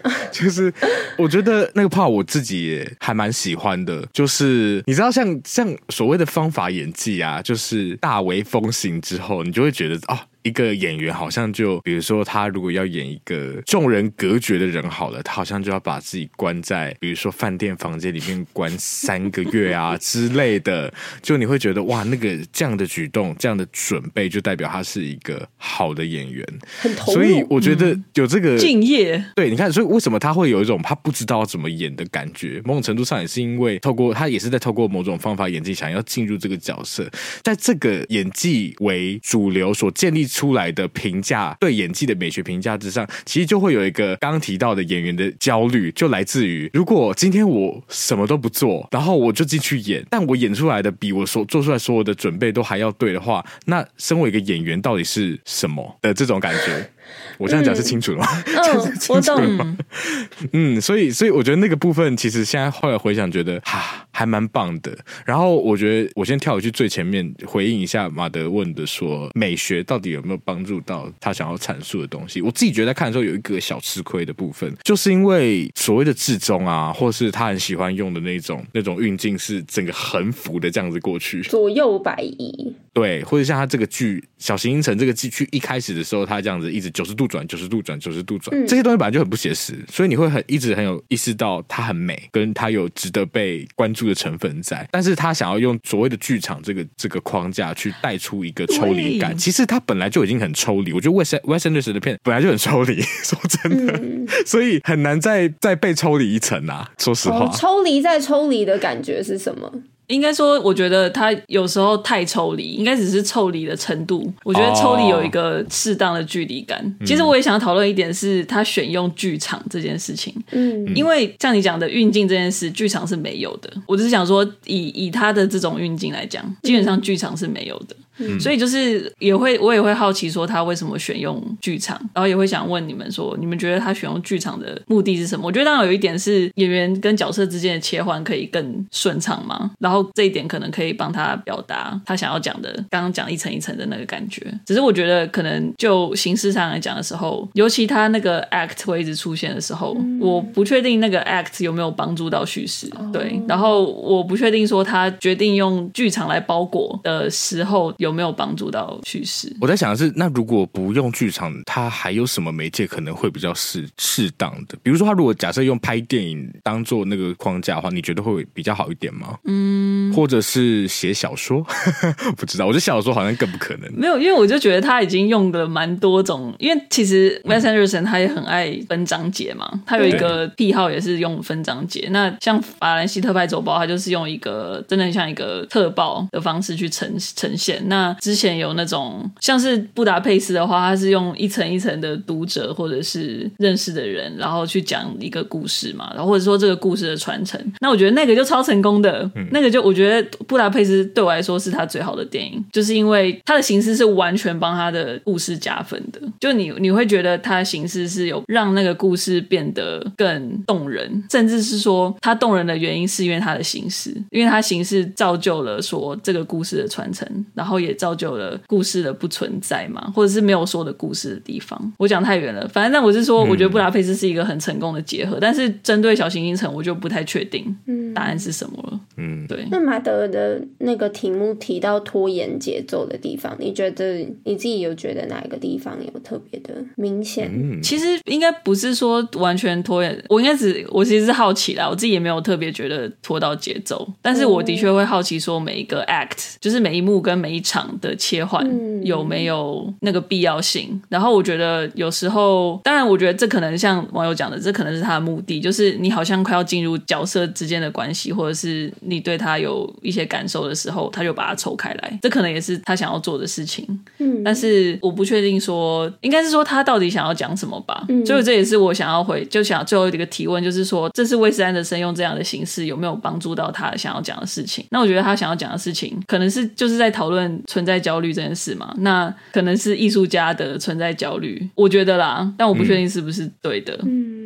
[0.31, 0.73] 就是
[1.17, 10.19] 我觉得那个 part 我自己也还蛮喜欢的，就是你知道像像所谓的方法演技啊，就是大为风行之后，你就会觉得哦。
[10.43, 26.45] 一个演员好像就，比如说他如果要演一个众人隔绝的人好了，他好像就要把自己关在，比如说饭店房间里面关三个月啊之类的，就你会觉得哇，那个这样的举动、这样的准备，就代表他是一个好的演员，
[26.79, 27.21] 很投入。
[27.21, 29.23] 所以我觉得有这个敬业。
[29.35, 32.61] 对，你看，所以为什么他会有一种他不知道怎么演的感觉？
[32.65, 37.09] 某种程度上也是因为透过他也是在透过某种方法演技，想要进入这个角色，
[37.41, 56.89] 在这个演技为主流所建立出来的评价，对演技的美学评价之上，其实就会有一个刚提到的演员的焦虑，就来自于如果今天我什么都不做，然后我就进去演，但我演出来的比我所做出来所有的准备都还要对的话，那身为一个演员到底是什么的这种感觉？
[57.38, 58.28] 我这样讲是清楚了吗？
[58.45, 59.78] 嗯，我懂。
[60.53, 64.97] 嗯，所以，所以我觉得那个部分，其实现在后来回想，觉得哈还蛮棒的。
[65.26, 72.41] 然后，我觉得我先跳回去最前面，回应一下马德问的说，美学到底有没有帮助到他想要阐述的东西？
[72.41, 82.76] 我自己觉得在看的时候有一个小吃亏的部分，就是因为所谓的至中啊，或是他很喜欢用的那种那种运镜，是整个横幅的这样子过去，左右摆移。
[82.93, 94.85] 对，或者像他这个剧《小行星城》这个地区一开始的时候，他这样子一直九十度转、九十度转、九十度转，这些东西本来就很不写实，所以你会很一直很有意识到它很美，跟它有值得被关注的成分在。
[94.91, 100.91] 但是他想要用所谓的剧场这个这个框架去带出一个抽离感，其实他本来就已经很抽离。
[100.91, 106.91] 我觉得 Wes Wes Anderson 的片本来就很抽离， 说真的，嗯、 所以很难再再被抽离一层啊。
[106.97, 109.71] 说实话，哦、抽离再抽离的感觉是什么？
[110.07, 114.31] 应该说，我觉得他有时候太抽离，应该只是抽离的程度。
[114.43, 116.79] 我觉得抽离有一个适当的距离感。
[116.99, 117.07] Oh.
[117.07, 120.33] 其实我也想讨论一点，是他选用剧场这件事情。
[120.51, 123.71] 嗯，因为像你讲的运镜这件事，剧场是没有的。
[123.87, 127.95] 我只是想说以，以以他的这种运镜来讲，基本上剧场是没有的。
[127.95, 135.47] 嗯、所以就是也会，我也会好奇说他为什么选用剧场，然后也会想问你们说，你们觉得他选用剧场的目的是什么？
[135.47, 144.45] 我觉得当然有一点是演员跟角色之间的切换可以更顺畅嘛，然后这一点可能可以帮他表达他想要讲的，刚刚讲一层一层的那个感觉。
[144.66, 152.89] 只是我觉得可能就形式上来讲的时候，尤其他那个 act 会一直出现的时候，嗯、我不确定那个 act 有没有帮助到叙事。
[153.11, 157.91] 对，然后我不确定说他决定用剧场来包裹的时候。
[158.03, 159.55] 有没有帮助到叙事？
[159.59, 164.77] 我在想的是，那如果不用剧场，它还有什么媒介可能会比较适适当的？
[164.83, 169.37] 比如说，他如果假设用拍电影当做那个框架的话，你觉得会比较好一点吗？
[169.45, 171.65] 嗯，或者是写小说？
[172.37, 173.91] 不知道，我觉得小说好像更不可能。
[173.93, 182.07] 没有，因为我就觉得他已经用的蛮多种，因为其实 Wes Anderson 他也很爱分章节嘛，他有一个癖好也是用分章节。
[182.11, 187.81] 那像法兰西特派周报，他就是用一个真的很像一个特报的方式去呈呈现。
[187.93, 197.61] 那之前有那种像是布达佩斯的话，它是用一层一层的读者或者是认识的人，然后去讲一个故事嘛，然后或者说这个故事的传承。
[197.81, 206.19] 那我觉得那个就超成功的，嗯、那个就我觉得布达佩斯对我来说是他最好的电影，就是因为他的形式是完全帮他的故事加分的。
[206.39, 221.93] 就你你会觉得他的形式是有让那个故事变得更动人，甚至是说他动人的原因是因为他的形式，因为他形式造就了说这个故事的传承，然后也造就了故事的不存在嘛，或者是没有说的故事的地方。
[221.97, 227.75] 我讲太远了，反正那我是说，我觉得布达佩斯是一个很成功的结合，嗯、但是针对小行星城，我就不太确定
[228.13, 228.99] 答案是什么了。
[229.17, 229.65] 嗯，对。
[229.69, 237.49] 那马德的那个题目提到拖延节奏的地方，你觉得你自己有觉得哪一个地方有特别的明显？
[237.53, 251.01] 嗯、其实应该不是说完全拖延，我应该只我其实是好奇啦，我自己也没有特别觉得拖到节奏，但是我的确会好奇说每一个 act，就是每一幕跟每一场的切换嗯有没有那个必要性。
[251.09, 263.86] 然后我觉得有时候，当然我觉得这可能像网友讲的，这可能是他的目的，就是你好像快要进入角色之间的关系，或者是你对他有一些感受的时候，他就把它抽开来，这可能也是他想要做的事情。
[264.19, 268.05] 嗯，但是我不确定说，应该是说他到底想要讲什么吧。
[268.09, 274.86] 嗯，所以这也是我想要回，就想最后一个提问，就是说，这是威斯安德森用这样的形式有没有帮助到他想要讲的事情？
[274.89, 278.93] 那我觉得他想要讲的事情，可能是就是在讨论存在焦虑这件事嘛。
[278.97, 283.97] 那可能是艺术家的存在焦虑，我觉得啦，但我不确定是不是对的。
[284.03, 284.42] 嗯。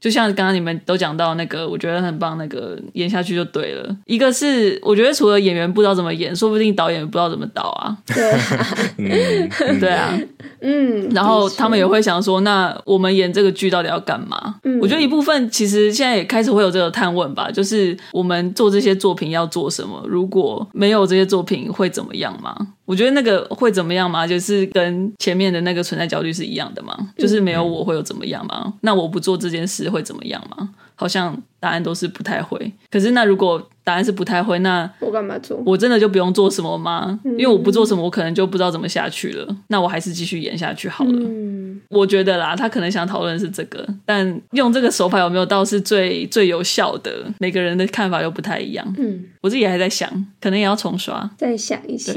[0.00, 3.94] 就像刚刚你们都讲到那个，我觉得很棒，那个演下去就对了。
[4.06, 7.96] 一个是我觉得除了演员不知道怎么演，说不定导演不知道怎么导啊。
[8.06, 8.66] 对啊，
[9.78, 10.18] 对啊，
[10.60, 11.08] 嗯。
[11.10, 14.56] 然后他们也会想说，那我们演这个剧到底要干嘛？
[14.64, 20.02] 嗯，我觉得一部分其实现在也开始会有这个探问吧，就是我们做这些作品要做什么？
[20.08, 22.56] 如果没有这些作品会怎么样吗？
[22.90, 24.26] 我觉得那个会怎么样吗？
[24.26, 26.92] 就是跟前面的那个存在焦虑是一样的吗？
[27.16, 28.74] 就是没有我会有怎么样吗？
[28.80, 30.70] 那我不做这件事会怎么样吗？
[31.00, 32.70] 好像答案都是不太会。
[32.90, 35.56] 可是那如果答案是不太会，那我干嘛做？
[35.64, 37.18] 我真的就不用做什么吗？
[37.24, 39.56] 因为我不做什么，我可能就不知道怎么下去了。
[39.68, 41.18] 那我还是继续演下去好了。
[41.18, 47.32] 嗯，我觉得啦，他可能想讨论是这个，但用这个手法有没有到是最最有效的？
[47.38, 48.94] 每个人的看法又不太一样。
[48.98, 50.06] 嗯，我自己还在想，
[50.38, 52.12] 可能也要重刷，再想一下。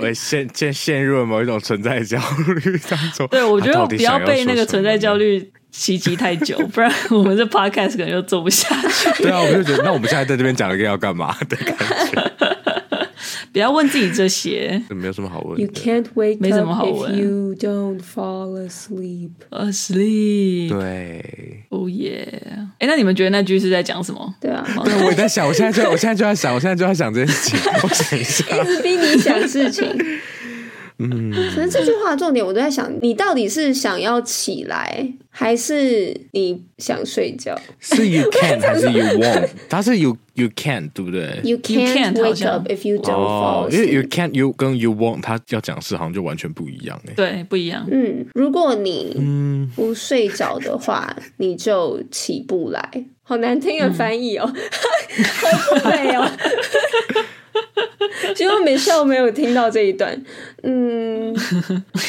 [0.00, 2.16] 我陷陷陷入了某一种存在焦
[2.46, 3.26] 虑当中。
[3.26, 5.50] 对，我觉得不要被那个存在焦虑。
[5.72, 9.10] 袭击太久， 不然我们这 podcast 可能就做不下去。
[9.24, 11.76] 对啊，我就觉得，那我们现在在这边讲一个要干嘛的感
[12.12, 12.32] 觉？
[13.52, 15.62] 不要问自己这些，没有什么好问的。
[15.62, 17.12] You can't wake 没什么好问。
[17.12, 19.30] If you don't fall asleep.
[19.50, 20.70] Asleep。
[20.70, 21.64] 对。
[21.68, 22.24] Oh yeah。
[22.78, 24.34] 哎，那你们觉得那句是在讲什么？
[24.40, 24.66] 对啊。
[24.84, 27.60] 对，我也在想，我现在就，我现在就在想，我现在就在想这件事情。
[27.82, 28.44] 我想一下。
[28.56, 29.86] 一直逼你想事情。
[31.10, 37.58] 嗯，可是这句话的重点，我都在想，你到底是想要起来，还是你想睡觉？
[37.80, 39.48] 是 you can 还是 you won't？
[39.68, 43.68] 它是 you you can 对不对？You can't wake up if you don't fall。
[43.70, 47.12] 因为 you can't you 跟 you won't，它要讲的事好像就完全不一样哎。
[47.14, 47.86] 对，不一样。
[47.90, 49.16] 嗯，如果你
[49.74, 52.90] 不睡着的话，你就起不来。
[53.24, 56.28] 好难听的翻译哦，好不美哦。
[58.34, 60.16] 希望美笑没有听到这一段。
[60.62, 61.34] 嗯，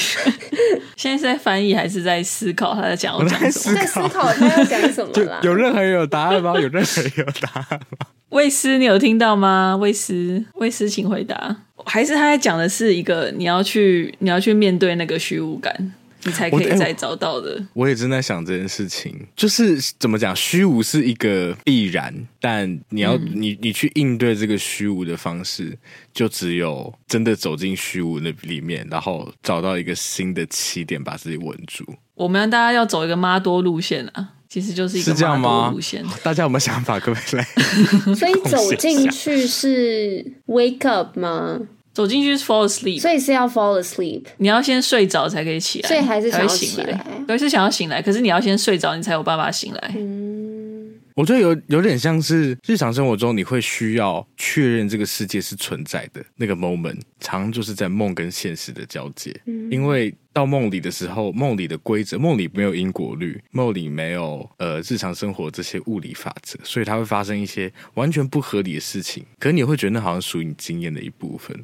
[0.96, 3.76] 现在是在翻译还是在思考他在讲要讲什么？
[3.76, 5.40] 在思考他要讲什么啦？
[5.44, 6.54] 有任何人有答案吗？
[6.60, 8.08] 有任何人有答案吗？
[8.30, 9.78] 魏斯，你有听到吗？
[9.80, 11.56] 魏斯，魏斯，请回答。
[11.86, 15.94] 还是他在讲的是一个你要去你要去面对那个虚无感。
[16.26, 17.64] 你才可以再找到的。
[17.74, 25.78] 我也正在想这件事情，就是怎么讲，虚无是一个必然，但你要、嗯、你你去应对这个虚无的方式，
[26.14, 31.86] 就只有真的走进虚无那里面，然后找到一个新的起点，把自己稳住。
[32.16, 36.06] 我们大家要走一个妈多路线啊，其实就是一个妈多路线。
[36.22, 37.00] 大家有没有想法？
[37.00, 37.44] 各位来？
[38.14, 41.60] 所以走进去是 wake up 吗？
[41.94, 44.24] 走进去是 fall asleep，所以是要 fall asleep。
[44.38, 47.06] 你要先睡着才可以起来，所以还是想要醒来。
[47.28, 49.94] 对，是想要醒来，可是你要先睡着，你才有办法醒来。
[49.96, 60.14] 嗯，我觉得有有点像是日常生活中你会需要确认这个世界是存在的那个 moment，常常就是在梦跟现实的交界，嗯，因为。
[60.34, 69.24] 到梦里的时候，梦里的规则，梦里没有因果律，梦里没有呃日常生活这些物理法则，所以它会发生一些完全不合理的事情。
[69.38, 71.64] 可是你会觉得那好像属于你经验的一部分，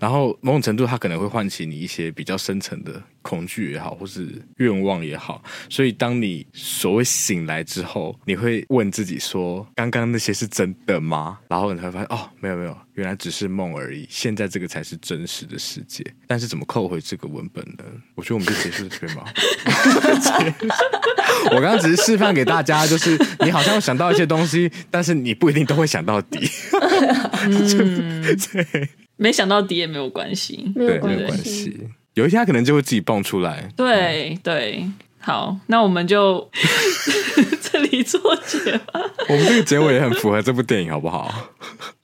[0.00, 5.42] 然后某种程度它可能会唤起你一些比较深层的恐惧也好，或是愿望也好。
[5.68, 11.38] 所以当你所谓醒来之后，你会问自己说：刚刚那些是真的吗？
[11.48, 12.76] 然后你会发现哦，没有没有。
[12.94, 16.04] 原来只是梦而已，现在这个才是真实的世界。
[16.26, 17.84] 但是怎么扣回这个文本呢？
[18.16, 19.32] 我觉得我们就结束在这边吧。
[21.52, 26.50] 我刚刚只是示范给大家，就是你好像会想到一些东西，但是你不一定都会想到底。
[27.46, 31.78] 嗯， 对，没想到底也没有关系，没有关系。
[32.18, 33.68] 有一天他可能就会自己蹦出来。
[33.76, 34.84] 对对，
[35.20, 36.50] 好，那我们就
[37.62, 39.00] 这里做结吧。
[39.28, 41.32] 我们这个结尾也很符合这部电影，好不好？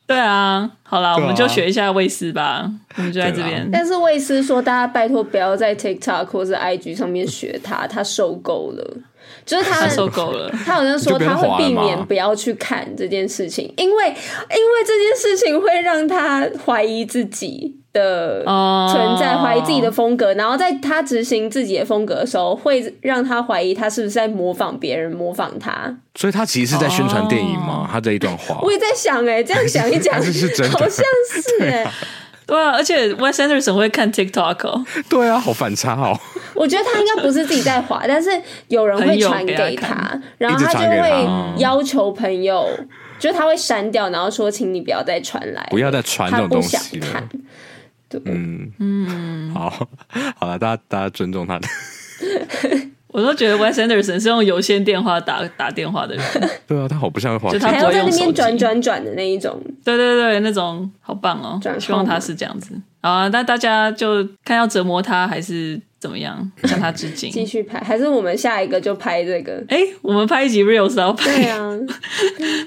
[0.07, 2.71] 对啊，好啦，啊、我们就学一下卫斯吧。
[2.97, 3.69] 我们就在这边。
[3.73, 8.97] 但是卫斯说，大家拜托不要在 TikTok 或是 IG 上面学他，他受够了。
[9.45, 10.49] 就是他，他受够了。
[10.65, 25.97] 他好像说他会避免不要去看这件事情，因为因为这件事情会让他怀疑自己的存在，怀疑自己的风格，然后在他执行自己的风格的时候，会让他怀疑他是不是在模仿别人，模仿他。
[26.14, 27.88] 所以他其实是在宣传电影吗？
[27.90, 31.90] 他这一段话，我也在想，哎，这样想一讲， 是真的，好像是哎。
[32.47, 34.84] 对啊，而且 Wes Anderson 会看 TikTok 哦。
[35.09, 36.14] 对啊，好反差哦。
[36.55, 38.28] 我觉得他应该不是自己在滑，但是
[38.68, 41.26] 有人会传给他，然后他就会
[41.57, 42.68] 要求朋友，
[43.18, 47.07] 就是他会删掉，然后说，请你不要再传来，不要再传这种东西了。
[48.21, 49.71] 对，嗯嗯，好，
[50.37, 51.69] 好了，大家大家尊重他的。
[53.09, 56.25] 我都觉得 Wes Anderson 是用有线电话打打电话的人。
[56.67, 59.57] 对啊，他好不像会滑，就他不会用手机转转转的那一种。
[59.85, 61.61] 对对对，那种好棒哦！
[61.79, 62.75] 希望他是这样子。
[63.03, 67.30] 好啊，那大家就看要折磨他还是怎么样，向他致敬。
[67.32, 69.64] 继续拍，还是我们下一个就拍这个？
[69.70, 71.24] 哎，我们拍一集 Reels 要拍。
[71.24, 71.70] 对啊。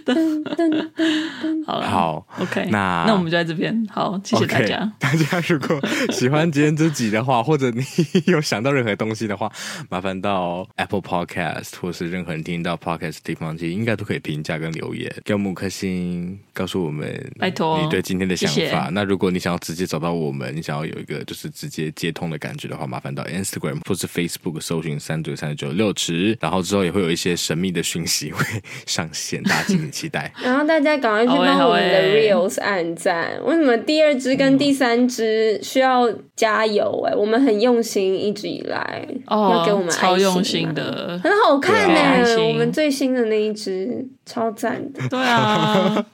[1.68, 3.88] 好了，好，OK，那那我们就在这边。
[3.92, 4.80] 好，谢谢大家。
[4.80, 5.80] Okay, 大家如果
[6.10, 7.84] 喜欢今天这集的话，或者你
[8.26, 9.52] 有想到任何东西的话，
[9.88, 18.90] 麻烦到 Apple Podcast 或是任何人听到 Podcast 的地方，其实应该都可以评价跟留言，给我们五颗星，告诉我们拜托你对今天的想法。
[18.92, 20.08] 那如果你想要直接找到。
[20.18, 28.44] 我们你想要有一个就是直接接通的感觉的话，麻烦到 Instagram 或是 Facebook 搜寻三嘴三十九六池，然后之后也会有一些神秘的讯息会
[28.86, 30.32] 上线，大家敬请期待。
[30.44, 33.40] 然后大家赶快去帮我们的 Reels 按赞。
[33.46, 37.04] 为什么第二支跟第三支需要加油？
[37.08, 42.48] 哎，我们很用心，一直以来哦，要给我们，超用心的，很好看呢。
[42.48, 46.06] 我们最新的那一支超赞的，对啊。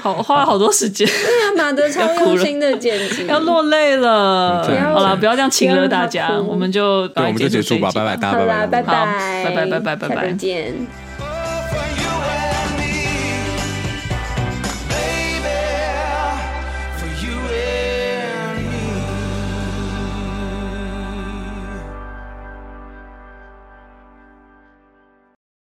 [0.00, 1.04] 好，花了好多时间。
[1.08, 4.62] 对啊，马德超用心的剪辑，要落泪了。
[4.92, 8.92] 好了，不要这样亲了大家，我们就，对，我们就结束吧，拜拜，大家拜拜，拜拜，
[9.44, 11.01] 拜拜，拜拜，拜拜，再见。